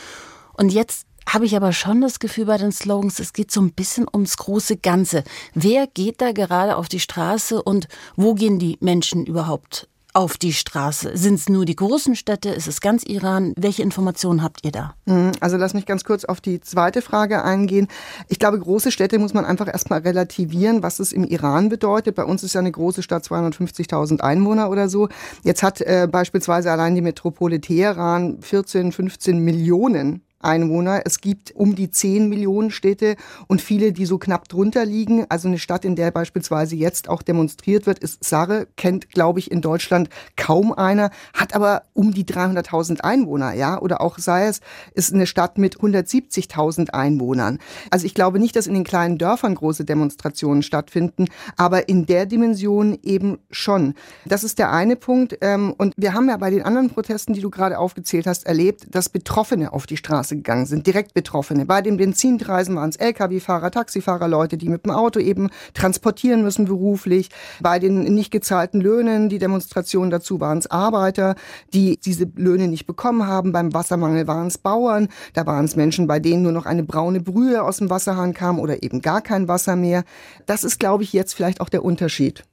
Und 0.54 0.72
jetzt 0.72 1.06
habe 1.28 1.44
ich 1.46 1.56
aber 1.56 1.72
schon 1.72 2.00
das 2.00 2.18
Gefühl 2.18 2.46
bei 2.46 2.58
den 2.58 2.72
Slogans, 2.72 3.18
es 3.18 3.32
geht 3.32 3.50
so 3.50 3.60
ein 3.60 3.72
bisschen 3.72 4.06
ums 4.12 4.36
große 4.36 4.76
Ganze. 4.76 5.24
Wer 5.54 5.86
geht 5.86 6.20
da 6.20 6.32
gerade 6.32 6.76
auf 6.76 6.88
die 6.88 7.00
Straße 7.00 7.62
und 7.62 7.88
wo 8.16 8.34
gehen 8.34 8.58
die 8.58 8.78
Menschen 8.80 9.26
überhaupt 9.26 9.88
auf 10.14 10.38
die 10.38 10.52
Straße? 10.52 11.16
Sind 11.16 11.34
es 11.34 11.48
nur 11.48 11.64
die 11.64 11.74
großen 11.74 12.14
Städte? 12.14 12.50
Ist 12.50 12.68
es 12.68 12.80
ganz 12.80 13.02
Iran? 13.04 13.52
Welche 13.56 13.82
Informationen 13.82 14.42
habt 14.42 14.64
ihr 14.64 14.70
da? 14.70 14.94
Mhm, 15.06 15.32
also 15.40 15.56
lass 15.56 15.74
mich 15.74 15.86
ganz 15.86 16.04
kurz 16.04 16.24
auf 16.24 16.40
die 16.40 16.60
zweite 16.60 17.02
Frage 17.02 17.42
eingehen. 17.42 17.88
Ich 18.28 18.38
glaube, 18.38 18.58
große 18.58 18.92
Städte 18.92 19.18
muss 19.18 19.34
man 19.34 19.44
einfach 19.44 19.66
erstmal 19.66 20.00
relativieren, 20.00 20.82
was 20.82 21.00
es 21.00 21.12
im 21.12 21.24
Iran 21.24 21.68
bedeutet. 21.68 22.14
Bei 22.14 22.24
uns 22.24 22.44
ist 22.44 22.54
ja 22.54 22.60
eine 22.60 22.72
große 22.72 23.02
Stadt 23.02 23.24
250.000 23.24 24.20
Einwohner 24.20 24.70
oder 24.70 24.88
so. 24.88 25.08
Jetzt 25.42 25.64
hat 25.64 25.80
äh, 25.80 26.08
beispielsweise 26.10 26.70
allein 26.70 26.94
die 26.94 27.02
Metropole 27.02 27.60
Teheran 27.60 28.40
14, 28.40 28.92
15 28.92 29.40
Millionen 29.40 30.22
Einwohner. 30.44 31.02
Es 31.04 31.20
gibt 31.20 31.54
um 31.54 31.74
die 31.74 31.90
10 31.90 32.28
Millionen 32.28 32.70
Städte 32.70 33.16
und 33.46 33.60
viele, 33.60 33.92
die 33.92 34.06
so 34.06 34.18
knapp 34.18 34.48
drunter 34.48 34.84
liegen. 34.84 35.26
Also 35.28 35.48
eine 35.48 35.58
Stadt, 35.58 35.84
in 35.84 35.96
der 35.96 36.10
beispielsweise 36.10 36.76
jetzt 36.76 37.08
auch 37.08 37.22
demonstriert 37.22 37.86
wird, 37.86 37.98
ist 37.98 38.22
Sarre, 38.24 38.66
kennt, 38.76 39.10
glaube 39.10 39.38
ich, 39.38 39.50
in 39.50 39.60
Deutschland 39.60 40.08
kaum 40.36 40.72
einer, 40.72 41.10
hat 41.32 41.54
aber 41.54 41.82
um 41.92 42.12
die 42.12 42.24
300.000 42.24 43.00
Einwohner, 43.00 43.52
ja. 43.54 43.80
Oder 43.80 44.00
auch 44.00 44.18
Sayers 44.18 44.60
ist 44.94 45.12
eine 45.12 45.26
Stadt 45.26 45.58
mit 45.58 45.78
170.000 45.78 46.90
Einwohnern. 46.90 47.58
Also 47.90 48.06
ich 48.06 48.14
glaube 48.14 48.38
nicht, 48.38 48.56
dass 48.56 48.66
in 48.66 48.74
den 48.74 48.84
kleinen 48.84 49.18
Dörfern 49.18 49.54
große 49.54 49.84
Demonstrationen 49.84 50.62
stattfinden, 50.62 51.26
aber 51.56 51.88
in 51.88 52.06
der 52.06 52.26
Dimension 52.26 52.98
eben 53.02 53.38
schon. 53.50 53.94
Das 54.24 54.44
ist 54.44 54.58
der 54.58 54.72
eine 54.72 54.96
Punkt. 54.96 55.38
Ähm, 55.40 55.74
und 55.76 55.94
wir 55.96 56.14
haben 56.14 56.28
ja 56.28 56.36
bei 56.36 56.50
den 56.50 56.62
anderen 56.62 56.90
Protesten, 56.90 57.32
die 57.32 57.40
du 57.40 57.50
gerade 57.50 57.78
aufgezählt 57.78 58.26
hast, 58.26 58.46
erlebt, 58.46 58.94
dass 58.94 59.08
Betroffene 59.08 59.72
auf 59.72 59.86
die 59.86 59.96
Straße 59.96 60.33
Straße 60.34 60.36
gegangen 60.36 60.66
sind, 60.66 60.86
direkt 60.86 61.14
Betroffene. 61.14 61.66
Bei 61.66 61.80
den 61.82 61.96
Benzinpreisen 61.96 62.76
waren 62.76 62.90
es 62.90 62.96
Lkw-Fahrer, 62.96 63.70
Taxifahrer, 63.70 64.28
Leute, 64.28 64.56
die 64.56 64.68
mit 64.68 64.84
dem 64.84 64.90
Auto 64.90 65.20
eben 65.20 65.50
transportieren 65.74 66.42
müssen 66.42 66.66
beruflich. 66.66 67.30
Bei 67.60 67.78
den 67.78 68.02
nicht 68.14 68.30
gezahlten 68.30 68.80
Löhnen, 68.80 69.28
die 69.28 69.38
Demonstrationen 69.38 70.10
dazu 70.10 70.40
waren 70.40 70.58
es 70.58 70.70
Arbeiter, 70.70 71.34
die 71.72 71.98
diese 71.98 72.26
Löhne 72.36 72.68
nicht 72.68 72.86
bekommen 72.86 73.26
haben. 73.26 73.52
Beim 73.52 73.72
Wassermangel 73.72 74.26
waren 74.26 74.48
es 74.48 74.58
Bauern, 74.58 75.08
da 75.34 75.46
waren 75.46 75.64
es 75.64 75.76
Menschen, 75.76 76.06
bei 76.06 76.18
denen 76.18 76.42
nur 76.42 76.52
noch 76.52 76.66
eine 76.66 76.82
braune 76.82 77.20
Brühe 77.20 77.62
aus 77.62 77.78
dem 77.78 77.90
Wasserhahn 77.90 78.34
kam 78.34 78.58
oder 78.58 78.82
eben 78.82 79.00
gar 79.00 79.20
kein 79.20 79.48
Wasser 79.48 79.76
mehr. 79.76 80.04
Das 80.46 80.64
ist, 80.64 80.78
glaube 80.78 81.02
ich, 81.02 81.12
jetzt 81.12 81.34
vielleicht 81.34 81.60
auch 81.60 81.68
der 81.68 81.84
Unterschied. 81.84 82.44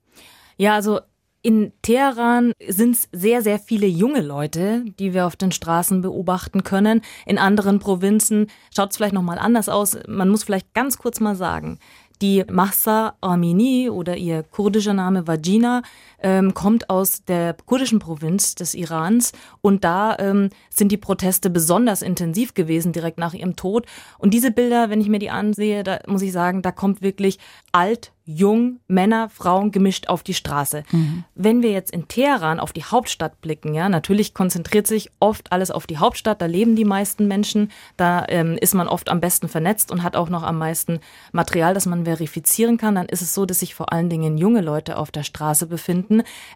Ja, 0.57 0.75
also 0.75 0.99
in 1.43 1.71
Teheran 1.81 2.53
sind 2.67 2.95
es 2.95 3.09
sehr, 3.11 3.41
sehr 3.41 3.59
viele 3.59 3.87
junge 3.87 4.21
Leute, 4.21 4.85
die 4.99 5.13
wir 5.13 5.25
auf 5.25 5.35
den 5.35 5.51
Straßen 5.51 6.01
beobachten 6.01 6.63
können. 6.63 7.01
In 7.25 7.37
anderen 7.37 7.79
Provinzen 7.79 8.47
schaut 8.75 8.91
es 8.91 8.97
vielleicht 8.97 9.13
nochmal 9.13 9.39
anders 9.39 9.67
aus. 9.67 9.97
Man 10.07 10.29
muss 10.29 10.43
vielleicht 10.43 10.73
ganz 10.73 10.97
kurz 10.97 11.19
mal 11.19 11.35
sagen, 11.35 11.79
die 12.21 12.43
Mahsa 12.49 13.15
Amini 13.21 13.89
oder 13.89 14.15
ihr 14.15 14.43
kurdischer 14.43 14.93
Name 14.93 15.27
Vagina 15.27 15.81
ähm, 16.21 16.53
kommt 16.53 16.89
aus 16.89 17.23
der 17.25 17.55
kurdischen 17.65 17.99
Provinz 17.99 18.55
des 18.55 18.73
Irans 18.73 19.31
und 19.61 19.83
da 19.83 20.17
ähm, 20.19 20.49
sind 20.69 20.91
die 20.91 20.97
Proteste 20.97 21.49
besonders 21.49 22.01
intensiv 22.01 22.53
gewesen 22.53 22.93
direkt 22.93 23.17
nach 23.19 23.33
ihrem 23.33 23.55
Tod. 23.55 23.85
Und 24.17 24.33
diese 24.33 24.51
Bilder, 24.51 24.89
wenn 24.89 25.01
ich 25.01 25.09
mir 25.09 25.19
die 25.19 25.29
ansehe, 25.29 25.83
da 25.83 25.99
muss 26.07 26.21
ich 26.21 26.31
sagen, 26.31 26.61
da 26.61 26.71
kommt 26.71 27.01
wirklich 27.01 27.39
alt, 27.71 28.11
jung, 28.25 28.79
Männer, 28.87 29.29
Frauen 29.29 29.71
gemischt 29.71 30.07
auf 30.07 30.23
die 30.23 30.33
Straße. 30.33 30.83
Mhm. 30.91 31.23
Wenn 31.35 31.61
wir 31.61 31.71
jetzt 31.71 31.91
in 31.91 32.07
Teheran 32.07 32.59
auf 32.59 32.71
die 32.71 32.83
Hauptstadt 32.83 33.41
blicken, 33.41 33.73
ja, 33.73 33.89
natürlich 33.89 34.33
konzentriert 34.33 34.87
sich 34.87 35.09
oft 35.19 35.51
alles 35.51 35.71
auf 35.71 35.87
die 35.87 35.97
Hauptstadt, 35.97 36.41
da 36.41 36.45
leben 36.45 36.75
die 36.75 36.85
meisten 36.85 37.27
Menschen, 37.27 37.71
da 37.97 38.25
ähm, 38.29 38.57
ist 38.59 38.75
man 38.75 38.87
oft 38.87 39.09
am 39.09 39.21
besten 39.21 39.47
vernetzt 39.47 39.91
und 39.91 40.03
hat 40.03 40.15
auch 40.15 40.29
noch 40.29 40.43
am 40.43 40.57
meisten 40.57 40.99
Material, 41.31 41.73
das 41.73 41.85
man 41.85 42.05
verifizieren 42.05 42.77
kann. 42.77 42.95
Dann 42.95 43.07
ist 43.07 43.21
es 43.21 43.33
so, 43.33 43.45
dass 43.45 43.59
sich 43.59 43.75
vor 43.75 43.91
allen 43.91 44.09
Dingen 44.09 44.37
junge 44.37 44.61
Leute 44.61 44.97
auf 44.97 45.11
der 45.11 45.23
Straße 45.23 45.65
befinden. 45.67 46.10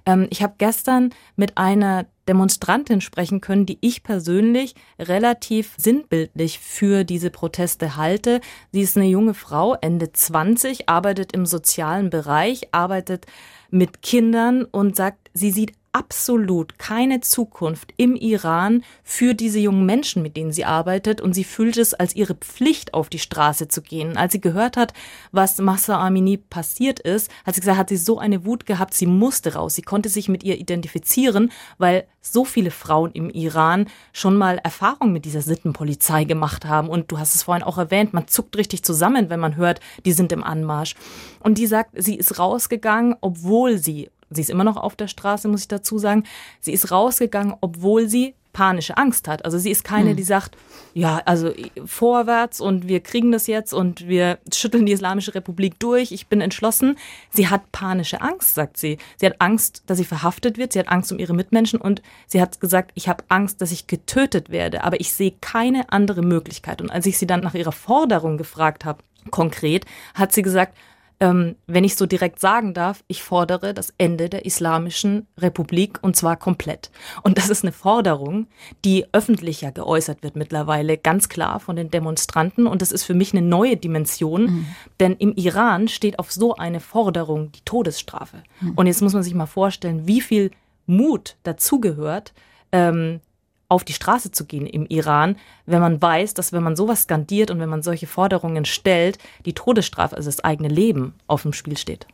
Ähm, 0.05 0.27
ich 0.29 0.43
habe 0.43 0.55
gestern 0.57 1.11
mit 1.35 1.57
einer 1.57 2.05
Demonstrantin 2.27 3.01
sprechen 3.01 3.41
können, 3.41 3.65
die 3.65 3.77
ich 3.81 4.03
persönlich 4.03 4.75
relativ 4.99 5.73
sinnbildlich 5.77 6.59
für 6.59 7.03
diese 7.03 7.29
Proteste 7.29 7.97
halte. 7.97 8.41
Sie 8.71 8.81
ist 8.81 8.97
eine 8.97 9.07
junge 9.07 9.33
Frau, 9.33 9.75
Ende 9.75 10.11
20, 10.11 10.89
arbeitet 10.89 11.33
im 11.33 11.45
sozialen 11.45 12.09
Bereich, 12.09 12.69
arbeitet 12.71 13.25
mit 13.69 14.01
Kindern 14.01 14.65
und 14.65 14.95
sagt, 14.95 15.29
sie 15.33 15.51
sieht 15.51 15.73
absolut 15.95 16.77
keine 16.77 17.21
Zukunft 17.21 17.93
im 17.95 18.17
Iran 18.17 18.83
für 19.01 19.33
diese 19.33 19.59
jungen 19.59 19.85
Menschen, 19.85 20.21
mit 20.21 20.35
denen 20.35 20.51
sie 20.51 20.65
arbeitet. 20.65 21.21
Und 21.21 21.33
sie 21.33 21.45
fühlt 21.45 21.77
es 21.77 21.93
als 21.93 22.13
ihre 22.13 22.35
Pflicht, 22.35 22.93
auf 22.93 23.07
die 23.07 23.17
Straße 23.17 23.69
zu 23.69 23.81
gehen. 23.81 24.17
Als 24.17 24.33
sie 24.33 24.41
gehört 24.41 24.75
hat, 24.75 24.93
was 25.31 25.57
Massa 25.57 26.05
Amini 26.05 26.35
passiert 26.35 26.99
ist, 26.99 27.31
hat 27.45 27.55
sie 27.55 27.61
gesagt, 27.61 27.77
hat 27.77 27.89
sie 27.89 27.95
so 27.95 28.19
eine 28.19 28.43
Wut 28.43 28.65
gehabt, 28.65 28.93
sie 28.93 29.05
musste 29.05 29.53
raus. 29.53 29.75
Sie 29.75 29.83
konnte 29.83 30.09
sich 30.09 30.27
mit 30.27 30.43
ihr 30.43 30.59
identifizieren, 30.59 31.49
weil 31.77 32.05
so 32.19 32.43
viele 32.43 32.71
Frauen 32.71 33.11
im 33.11 33.29
Iran 33.29 33.87
schon 34.11 34.35
mal 34.35 34.57
Erfahrung 34.57 35.13
mit 35.13 35.23
dieser 35.23 35.41
Sittenpolizei 35.41 36.25
gemacht 36.25 36.65
haben. 36.65 36.89
Und 36.89 37.09
du 37.09 37.19
hast 37.19 37.35
es 37.35 37.43
vorhin 37.43 37.63
auch 37.63 37.77
erwähnt, 37.77 38.13
man 38.13 38.27
zuckt 38.27 38.57
richtig 38.57 38.83
zusammen, 38.83 39.29
wenn 39.29 39.39
man 39.39 39.55
hört, 39.55 39.79
die 40.03 40.11
sind 40.11 40.33
im 40.33 40.43
Anmarsch. 40.43 40.95
Und 41.39 41.57
die 41.57 41.67
sagt, 41.67 41.91
sie 41.93 42.15
ist 42.15 42.37
rausgegangen, 42.37 43.15
obwohl 43.21 43.77
sie 43.77 44.09
sie 44.35 44.41
ist 44.41 44.49
immer 44.49 44.63
noch 44.63 44.77
auf 44.77 44.95
der 44.95 45.07
Straße, 45.07 45.47
muss 45.47 45.61
ich 45.61 45.67
dazu 45.67 45.97
sagen. 45.97 46.23
Sie 46.61 46.73
ist 46.73 46.91
rausgegangen, 46.91 47.55
obwohl 47.61 48.07
sie 48.07 48.35
panische 48.55 48.95
Angst 48.97 49.27
hat. 49.27 49.43
Also 49.43 49.57
sie 49.57 49.69
ist 49.69 49.83
keine, 49.83 50.11
hm. 50.11 50.15
die 50.15 50.23
sagt, 50.23 50.55
ja, 50.93 51.21
also 51.25 51.51
vorwärts 51.85 52.61
und 52.61 52.87
wir 52.87 53.01
kriegen 53.01 53.33
das 53.33 53.47
jetzt 53.47 53.73
und 53.73 54.07
wir 54.07 54.39
schütteln 54.51 54.85
die 54.85 54.93
Islamische 54.93 55.35
Republik 55.35 55.77
durch, 55.77 56.13
ich 56.13 56.27
bin 56.27 56.39
entschlossen. 56.39 56.97
Sie 57.29 57.49
hat 57.49 57.73
panische 57.73 58.21
Angst, 58.21 58.55
sagt 58.55 58.77
sie. 58.77 58.97
Sie 59.17 59.25
hat 59.25 59.35
Angst, 59.39 59.83
dass 59.87 59.97
sie 59.97 60.05
verhaftet 60.05 60.57
wird, 60.57 60.71
sie 60.71 60.79
hat 60.79 60.87
Angst 60.87 61.11
um 61.11 61.19
ihre 61.19 61.33
Mitmenschen 61.33 61.81
und 61.81 62.01
sie 62.27 62.41
hat 62.41 62.61
gesagt, 62.61 62.91
ich 62.95 63.09
habe 63.09 63.25
Angst, 63.27 63.59
dass 63.59 63.73
ich 63.73 63.87
getötet 63.87 64.49
werde, 64.49 64.85
aber 64.85 65.01
ich 65.01 65.11
sehe 65.11 65.33
keine 65.41 65.91
andere 65.91 66.21
Möglichkeit. 66.21 66.81
Und 66.81 66.89
als 66.89 67.05
ich 67.05 67.17
sie 67.17 67.27
dann 67.27 67.41
nach 67.41 67.55
ihrer 67.55 67.73
Forderung 67.73 68.37
gefragt 68.37 68.85
habe, 68.85 69.03
konkret, 69.31 69.85
hat 70.13 70.31
sie 70.31 70.43
gesagt, 70.43 70.77
ähm, 71.19 71.55
wenn 71.67 71.83
ich 71.83 71.95
so 71.95 72.05
direkt 72.05 72.39
sagen 72.39 72.73
darf, 72.73 73.03
ich 73.07 73.23
fordere 73.23 73.73
das 73.73 73.93
Ende 73.97 74.29
der 74.29 74.45
Islamischen 74.45 75.27
Republik 75.37 75.99
und 76.01 76.15
zwar 76.15 76.35
komplett. 76.35 76.91
Und 77.23 77.37
das 77.37 77.49
ist 77.49 77.63
eine 77.63 77.71
Forderung, 77.71 78.47
die 78.83 79.05
öffentlicher 79.13 79.71
geäußert 79.71 80.23
wird 80.23 80.35
mittlerweile, 80.35 80.97
ganz 80.97 81.29
klar 81.29 81.59
von 81.59 81.75
den 81.75 81.89
Demonstranten. 81.89 82.67
Und 82.67 82.81
das 82.81 82.91
ist 82.91 83.03
für 83.03 83.13
mich 83.13 83.33
eine 83.33 83.45
neue 83.45 83.77
Dimension, 83.77 84.43
mhm. 84.43 84.65
denn 84.99 85.13
im 85.13 85.33
Iran 85.35 85.87
steht 85.87 86.19
auf 86.19 86.31
so 86.31 86.55
eine 86.55 86.81
Forderung 86.81 87.51
die 87.53 87.61
Todesstrafe. 87.63 88.43
Mhm. 88.59 88.73
Und 88.75 88.87
jetzt 88.87 89.01
muss 89.01 89.13
man 89.13 89.23
sich 89.23 89.33
mal 89.33 89.45
vorstellen, 89.45 90.07
wie 90.07 90.21
viel 90.21 90.51
Mut 90.85 91.37
dazugehört, 91.43 92.33
ähm, 92.71 93.21
auf 93.67 93.83
die 93.83 93.93
Straße 93.93 94.31
zu 94.31 94.45
gehen 94.45 94.67
im 94.67 94.85
Iran, 94.87 95.37
wenn 95.65 95.81
man 95.81 96.01
weiß, 96.01 96.33
dass 96.33 96.53
wenn 96.53 96.63
man 96.63 96.75
sowas 96.75 97.03
skandiert 97.03 97.51
und 97.51 97.59
wenn 97.59 97.69
man 97.69 97.83
solche 97.83 98.07
Forderungen 98.07 98.65
stellt, 98.65 99.17
die 99.45 99.53
Todesstrafe, 99.53 100.15
also 100.15 100.27
das 100.27 100.43
eigene 100.43 100.69
Leben, 100.69 101.13
auf 101.27 101.41
dem 101.41 101.53
Spiel 101.53 101.77
steht. 101.77 102.07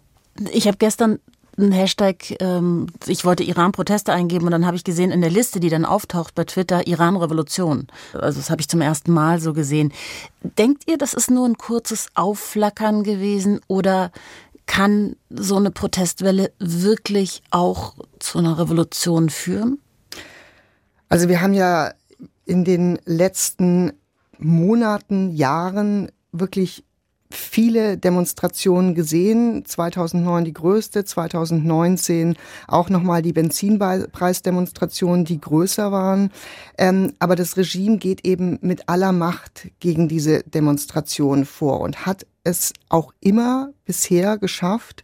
Ich 0.52 0.68
habe 0.68 0.78
gestern 0.78 1.20
einen 1.58 1.74
Hashtag, 1.74 2.42
ähm, 2.42 2.88
ich 3.08 3.26
wollte 3.26 3.44
Iran-Proteste 3.44 4.14
eingeben 4.14 4.46
und 4.46 4.52
dann 4.52 4.66
habe 4.66 4.78
ich 4.78 4.84
gesehen 4.84 5.12
in 5.12 5.22
der 5.22 5.30
Liste, 5.30 5.60
die 5.60 5.70
dann 5.70 5.86
auftaucht 5.86 6.34
bei 6.34 6.46
Twitter, 6.46 6.88
Iran-Revolution. 6.88 7.88
Also 8.14 8.40
das 8.40 8.50
habe 8.50 8.62
ich 8.62 8.70
zum 8.70 8.82
ersten 8.82 9.12
Mal 9.12 9.40
so 9.42 9.54
gesehen. 9.54 9.92
Denkt 10.58 10.84
ihr, 10.90 10.98
das 10.98 11.14
ist 11.14 11.30
nur 11.30 11.46
ein 11.46 11.58
kurzes 11.58 12.08
Aufflackern 12.16 13.04
gewesen 13.04 13.60
oder 13.68 14.12
kann 14.66 15.18
so 15.30 15.58
eine 15.58 15.72
Protestwelle 15.72 16.54
wirklich 16.58 17.42
auch 17.52 17.96
zu 18.20 18.40
einer 18.40 18.58
Revolution 18.58 19.30
führen? 19.30 19.81
Also 21.12 21.28
wir 21.28 21.42
haben 21.42 21.54
ja 21.54 21.92
in 22.46 22.64
den 22.64 22.98
letzten 23.04 23.92
Monaten, 24.38 25.36
Jahren 25.36 26.10
wirklich 26.32 26.86
viele 27.30 27.98
Demonstrationen 27.98 28.96
gesehen. 28.96 29.66
2009 29.66 30.46
die 30.46 30.54
größte, 30.54 31.04
2019 31.04 32.38
auch 32.70 32.90
nochmal 32.90 33.22
die 33.22 33.34
Benzinpreisdemonstrationen, 33.34 35.26
die 35.26 35.42
größer 35.42 35.92
waren. 35.92 36.32
Ähm, 36.78 37.12
aber 37.20 37.36
das 37.36 37.58
Regime 37.58 37.98
geht 37.98 38.26
eben 38.26 38.58
mit 38.62 38.88
aller 38.88 39.12
Macht 39.12 39.68
gegen 39.82 40.08
diese 40.08 40.44
Demonstrationen 40.44 41.44
vor 41.44 41.82
und 41.82 42.06
hat 42.06 42.26
es 42.46 42.72
auch 42.88 43.12
immer 43.20 43.74
bisher 43.84 44.38
geschafft, 44.38 45.04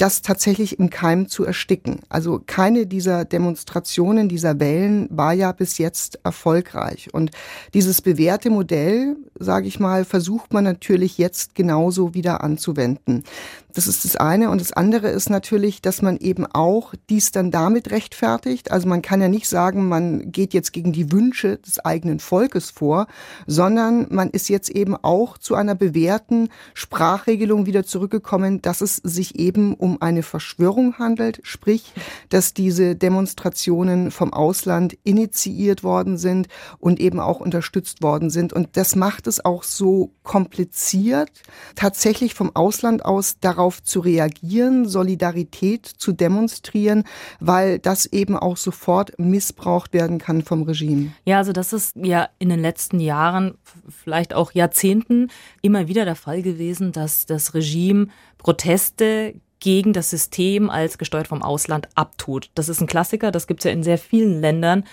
das 0.00 0.22
tatsächlich 0.22 0.78
im 0.78 0.88
Keim 0.88 1.28
zu 1.28 1.44
ersticken. 1.44 2.00
Also 2.08 2.40
keine 2.44 2.86
dieser 2.86 3.26
Demonstrationen, 3.26 4.30
dieser 4.30 4.58
Wellen 4.58 5.06
war 5.10 5.34
ja 5.34 5.52
bis 5.52 5.76
jetzt 5.76 6.18
erfolgreich. 6.24 7.12
Und 7.12 7.32
dieses 7.74 8.00
bewährte 8.00 8.48
Modell, 8.48 9.16
sage 9.38 9.68
ich 9.68 9.78
mal, 9.78 10.06
versucht 10.06 10.54
man 10.54 10.64
natürlich 10.64 11.18
jetzt 11.18 11.54
genauso 11.54 12.14
wieder 12.14 12.42
anzuwenden. 12.42 13.24
Das 13.74 13.86
ist 13.86 14.04
das 14.04 14.16
eine. 14.16 14.50
Und 14.50 14.60
das 14.60 14.72
andere 14.72 15.08
ist 15.08 15.30
natürlich, 15.30 15.80
dass 15.82 16.02
man 16.02 16.16
eben 16.16 16.46
auch 16.46 16.94
dies 17.08 17.30
dann 17.30 17.50
damit 17.50 17.90
rechtfertigt. 17.90 18.70
Also 18.70 18.88
man 18.88 19.02
kann 19.02 19.20
ja 19.20 19.28
nicht 19.28 19.48
sagen, 19.48 19.88
man 19.88 20.32
geht 20.32 20.54
jetzt 20.54 20.72
gegen 20.72 20.92
die 20.92 21.12
Wünsche 21.12 21.58
des 21.58 21.78
eigenen 21.84 22.20
Volkes 22.20 22.70
vor, 22.70 23.06
sondern 23.46 24.06
man 24.10 24.30
ist 24.30 24.48
jetzt 24.48 24.70
eben 24.70 24.96
auch 24.96 25.38
zu 25.38 25.54
einer 25.54 25.74
bewährten 25.74 26.48
Sprachregelung 26.74 27.66
wieder 27.66 27.84
zurückgekommen, 27.84 28.60
dass 28.62 28.80
es 28.80 28.96
sich 28.96 29.38
eben 29.38 29.74
um 29.74 30.02
eine 30.02 30.22
Verschwörung 30.22 30.98
handelt, 30.98 31.40
sprich, 31.42 31.92
dass 32.28 32.54
diese 32.54 32.96
Demonstrationen 32.96 34.10
vom 34.10 34.32
Ausland 34.32 34.98
initiiert 35.04 35.84
worden 35.84 36.18
sind 36.18 36.48
und 36.78 37.00
eben 37.00 37.20
auch 37.20 37.40
unterstützt 37.40 38.02
worden 38.02 38.30
sind. 38.30 38.52
Und 38.52 38.76
das 38.76 38.96
macht 38.96 39.26
es 39.26 39.44
auch 39.44 39.62
so 39.62 40.12
kompliziert, 40.22 41.30
tatsächlich 41.76 42.34
vom 42.34 42.54
Ausland 42.54 43.04
aus 43.04 43.36
darauf 43.40 43.59
darauf 43.60 43.82
zu 43.82 44.00
reagieren, 44.00 44.88
Solidarität 44.88 45.86
zu 45.86 46.12
demonstrieren, 46.12 47.04
weil 47.40 47.78
das 47.78 48.06
eben 48.06 48.36
auch 48.36 48.56
sofort 48.56 49.18
missbraucht 49.18 49.92
werden 49.92 50.18
kann 50.18 50.42
vom 50.42 50.62
Regime. 50.62 51.12
Ja, 51.26 51.38
also 51.38 51.52
das 51.52 51.74
ist 51.74 51.94
ja 51.96 52.28
in 52.38 52.48
den 52.48 52.60
letzten 52.60 53.00
Jahren, 53.00 53.58
vielleicht 53.88 54.32
auch 54.32 54.52
Jahrzehnten 54.52 55.28
immer 55.60 55.88
wieder 55.88 56.06
der 56.06 56.16
Fall 56.16 56.40
gewesen, 56.40 56.92
dass 56.92 57.26
das 57.26 57.52
Regime 57.52 58.06
Proteste 58.38 59.34
gegen 59.58 59.92
das 59.92 60.08
System 60.08 60.70
als 60.70 60.96
gesteuert 60.96 61.28
vom 61.28 61.42
Ausland 61.42 61.88
abtut. 61.94 62.50
Das 62.54 62.70
ist 62.70 62.80
ein 62.80 62.86
Klassiker, 62.86 63.30
das 63.30 63.46
gibt 63.46 63.60
es 63.60 63.64
ja 63.64 63.72
in 63.72 63.82
sehr 63.82 63.98
vielen 63.98 64.40
Ländern, 64.40 64.84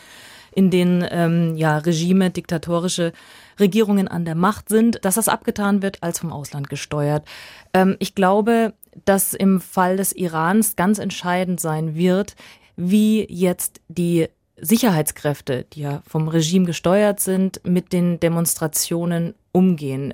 in 0.52 0.70
denen 0.70 1.06
ähm, 1.10 1.56
ja 1.56 1.78
Regime, 1.78 2.30
diktatorische 2.30 3.14
Regierungen 3.60 4.08
an 4.08 4.26
der 4.26 4.36
Macht 4.36 4.70
sind, 4.70 5.04
dass 5.04 5.16
das 5.16 5.28
abgetan 5.28 5.82
wird 5.82 6.04
als 6.04 6.20
vom 6.20 6.32
Ausland 6.32 6.70
gesteuert. 6.70 7.28
Ähm, 7.74 7.96
ich 8.00 8.16
glaube, 8.16 8.74
dass 9.06 9.34
im 9.34 9.62
Fall 9.62 9.98
des 9.98 10.14
Irans 10.14 10.76
ganz 10.76 11.00
entscheidend 11.00 11.60
sein 11.60 11.96
wird, 11.96 12.36
wie 12.76 13.26
jetzt 13.30 13.82
die 13.88 14.28
Sicherheitskräfte, 14.60 15.66
die 15.74 15.82
ja 15.82 16.02
vom 16.08 16.28
Regime 16.28 16.66
gesteuert 16.66 17.20
sind, 17.20 17.62
mit 17.64 17.94
den 17.94 18.20
Demonstrationen 18.20 19.36
umgehen. 19.52 20.14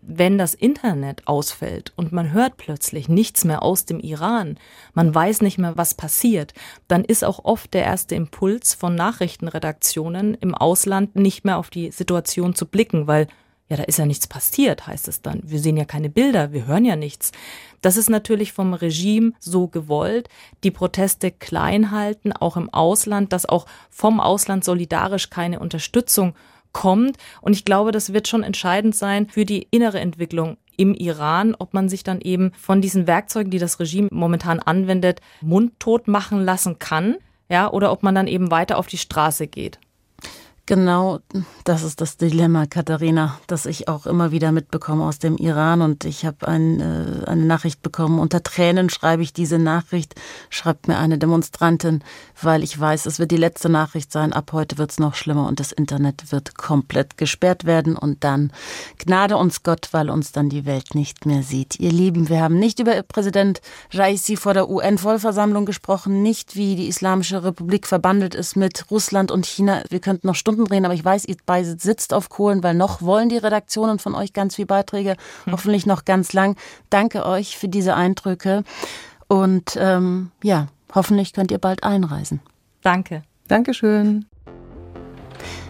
Wenn 0.00 0.38
das 0.38 0.54
Internet 0.54 1.26
ausfällt 1.26 1.92
und 1.96 2.12
man 2.12 2.32
hört 2.32 2.56
plötzlich 2.56 3.08
nichts 3.08 3.44
mehr 3.44 3.62
aus 3.62 3.84
dem 3.84 4.00
Iran, 4.00 4.58
man 4.94 5.14
weiß 5.14 5.42
nicht 5.42 5.58
mehr, 5.58 5.76
was 5.76 5.94
passiert, 5.94 6.52
dann 6.88 7.04
ist 7.04 7.24
auch 7.24 7.44
oft 7.44 7.72
der 7.74 7.84
erste 7.84 8.14
Impuls 8.14 8.74
von 8.74 8.94
Nachrichtenredaktionen 8.94 10.34
im 10.34 10.54
Ausland 10.54 11.16
nicht 11.16 11.44
mehr 11.44 11.58
auf 11.58 11.70
die 11.70 11.90
Situation 11.90 12.54
zu 12.54 12.66
blicken, 12.66 13.06
weil 13.06 13.28
ja, 13.72 13.78
da 13.78 13.84
ist 13.84 13.98
ja 13.98 14.04
nichts 14.04 14.26
passiert, 14.26 14.86
heißt 14.86 15.08
es 15.08 15.22
dann. 15.22 15.40
Wir 15.44 15.58
sehen 15.58 15.78
ja 15.78 15.86
keine 15.86 16.10
Bilder, 16.10 16.52
wir 16.52 16.66
hören 16.66 16.84
ja 16.84 16.94
nichts. 16.94 17.32
Das 17.80 17.96
ist 17.96 18.10
natürlich 18.10 18.52
vom 18.52 18.74
Regime 18.74 19.32
so 19.40 19.66
gewollt, 19.66 20.28
die 20.62 20.70
Proteste 20.70 21.30
klein 21.30 21.90
halten, 21.90 22.34
auch 22.34 22.58
im 22.58 22.68
Ausland, 22.68 23.32
dass 23.32 23.46
auch 23.46 23.64
vom 23.88 24.20
Ausland 24.20 24.62
solidarisch 24.62 25.30
keine 25.30 25.58
Unterstützung 25.58 26.34
kommt. 26.72 27.16
Und 27.40 27.54
ich 27.54 27.64
glaube, 27.64 27.92
das 27.92 28.12
wird 28.12 28.28
schon 28.28 28.42
entscheidend 28.42 28.94
sein 28.94 29.26
für 29.30 29.46
die 29.46 29.68
innere 29.70 30.00
Entwicklung 30.00 30.58
im 30.76 30.92
Iran, 30.92 31.54
ob 31.58 31.72
man 31.72 31.88
sich 31.88 32.04
dann 32.04 32.20
eben 32.20 32.52
von 32.58 32.82
diesen 32.82 33.06
Werkzeugen, 33.06 33.50
die 33.50 33.58
das 33.58 33.80
Regime 33.80 34.08
momentan 34.12 34.58
anwendet, 34.58 35.22
mundtot 35.40 36.08
machen 36.08 36.44
lassen 36.44 36.78
kann, 36.78 37.16
ja, 37.48 37.72
oder 37.72 37.90
ob 37.90 38.02
man 38.02 38.14
dann 38.14 38.26
eben 38.26 38.50
weiter 38.50 38.76
auf 38.76 38.86
die 38.86 38.98
Straße 38.98 39.46
geht. 39.46 39.78
Genau, 40.72 41.20
das 41.64 41.82
ist 41.82 42.00
das 42.00 42.16
Dilemma, 42.16 42.64
Katharina, 42.64 43.38
das 43.46 43.66
ich 43.66 43.88
auch 43.88 44.06
immer 44.06 44.30
wieder 44.30 44.52
mitbekomme 44.52 45.04
aus 45.04 45.18
dem 45.18 45.36
Iran. 45.36 45.82
Und 45.82 46.06
ich 46.06 46.24
habe 46.24 46.48
ein, 46.48 46.80
äh, 46.80 47.26
eine 47.26 47.44
Nachricht 47.44 47.82
bekommen. 47.82 48.18
Unter 48.18 48.42
Tränen 48.42 48.88
schreibe 48.88 49.22
ich 49.22 49.34
diese 49.34 49.58
Nachricht, 49.58 50.14
schreibt 50.48 50.88
mir 50.88 50.96
eine 50.96 51.18
Demonstrantin, 51.18 52.02
weil 52.40 52.62
ich 52.62 52.80
weiß, 52.80 53.04
es 53.04 53.18
wird 53.18 53.32
die 53.32 53.36
letzte 53.36 53.68
Nachricht 53.68 54.10
sein. 54.10 54.32
Ab 54.32 54.52
heute 54.54 54.78
wird 54.78 54.92
es 54.92 54.98
noch 54.98 55.14
schlimmer 55.14 55.46
und 55.46 55.60
das 55.60 55.72
Internet 55.72 56.32
wird 56.32 56.56
komplett 56.56 57.18
gesperrt 57.18 57.66
werden. 57.66 57.94
Und 57.94 58.24
dann 58.24 58.50
gnade 58.96 59.36
uns 59.36 59.62
Gott, 59.64 59.88
weil 59.92 60.08
uns 60.08 60.32
dann 60.32 60.48
die 60.48 60.64
Welt 60.64 60.94
nicht 60.94 61.26
mehr 61.26 61.42
sieht. 61.42 61.78
Ihr 61.80 61.92
Lieben, 61.92 62.30
wir 62.30 62.40
haben 62.40 62.58
nicht 62.58 62.80
über 62.80 63.02
Präsident 63.02 63.60
Raisi 63.92 64.36
vor 64.36 64.54
der 64.54 64.70
UN-Vollversammlung 64.70 65.66
gesprochen, 65.66 66.22
nicht 66.22 66.56
wie 66.56 66.76
die 66.76 66.88
Islamische 66.88 67.44
Republik 67.44 67.86
verbandelt 67.86 68.34
ist 68.34 68.56
mit 68.56 68.90
Russland 68.90 69.30
und 69.30 69.44
China. 69.44 69.82
Wir 69.90 70.00
könnten 70.00 70.28
noch 70.28 70.34
Stunden 70.34 70.61
drehen, 70.64 70.84
aber 70.84 70.94
ich 70.94 71.04
weiß, 71.04 71.24
ihr 71.26 71.36
beide 71.46 71.76
sitzt 71.78 72.14
auf 72.14 72.28
Kohlen, 72.28 72.62
weil 72.62 72.74
noch 72.74 73.02
wollen 73.02 73.28
die 73.28 73.38
Redaktionen 73.38 73.98
von 73.98 74.14
euch 74.14 74.32
ganz 74.32 74.56
viele 74.56 74.66
Beiträge, 74.66 75.16
hm. 75.44 75.52
hoffentlich 75.52 75.86
noch 75.86 76.04
ganz 76.04 76.32
lang. 76.32 76.56
Danke 76.90 77.26
euch 77.26 77.56
für 77.56 77.68
diese 77.68 77.94
Eindrücke 77.94 78.64
und 79.28 79.76
ähm, 79.78 80.30
ja, 80.42 80.68
hoffentlich 80.94 81.32
könnt 81.32 81.50
ihr 81.50 81.58
bald 81.58 81.84
einreisen. 81.84 82.40
Danke. 82.82 83.22
Dankeschön. 83.48 84.26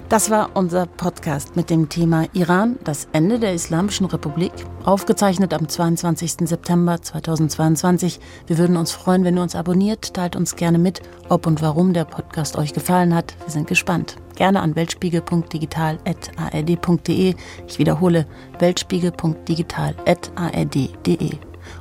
Das 0.08 0.30
war 0.30 0.50
unser 0.54 0.84
Podcast 0.84 1.54
mit 1.56 1.70
dem 1.70 1.88
Thema 1.88 2.26
Iran, 2.34 2.76
das 2.84 3.08
Ende 3.12 3.38
der 3.38 3.54
Islamischen 3.54 4.04
Republik, 4.04 4.52
aufgezeichnet 4.84 5.54
am 5.54 5.70
22. 5.70 6.48
September 6.48 7.00
2022. 7.00 8.20
Wir 8.46 8.58
würden 8.58 8.76
uns 8.76 8.92
freuen, 8.92 9.24
wenn 9.24 9.38
ihr 9.38 9.42
uns 9.42 9.54
abonniert, 9.54 10.12
teilt 10.12 10.36
uns 10.36 10.56
gerne 10.56 10.78
mit, 10.78 11.00
ob 11.30 11.46
und 11.46 11.62
warum 11.62 11.94
der 11.94 12.04
Podcast 12.04 12.58
euch 12.58 12.74
gefallen 12.74 13.14
hat. 13.14 13.34
Wir 13.44 13.52
sind 13.52 13.68
gespannt. 13.68 14.16
Gerne 14.36 14.60
an 14.60 14.76
weltspiegel.digital.ard.de. 14.76 17.34
Ich 17.66 17.78
wiederhole, 17.78 18.26
weltspiegel.digital.ard.de. 18.58 21.30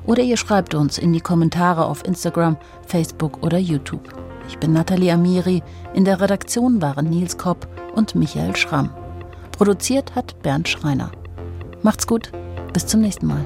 Oder 0.06 0.24
ihr 0.24 0.38
schreibt 0.38 0.74
uns 0.74 0.98
in 0.98 1.12
die 1.12 1.20
Kommentare 1.20 1.86
auf 1.86 2.06
Instagram, 2.06 2.56
Facebook 2.88 3.44
oder 3.44 3.58
YouTube. 3.58 4.31
Ich 4.52 4.58
bin 4.58 4.74
Nathalie 4.74 5.14
Amiri. 5.14 5.64
In 5.94 6.04
der 6.04 6.20
Redaktion 6.20 6.82
waren 6.82 7.10
Nils 7.10 7.38
Kopp 7.38 7.70
und 7.96 8.16
Michael 8.16 8.54
Schramm. 8.58 8.90
Produziert 9.54 10.14
hat 10.14 10.42
Bernd 10.42 10.68
Schreiner. 10.68 11.10
Macht's 11.84 12.06
gut, 12.06 12.34
bis 12.74 12.86
zum 12.86 13.00
nächsten 13.00 13.28
Mal. 13.28 13.46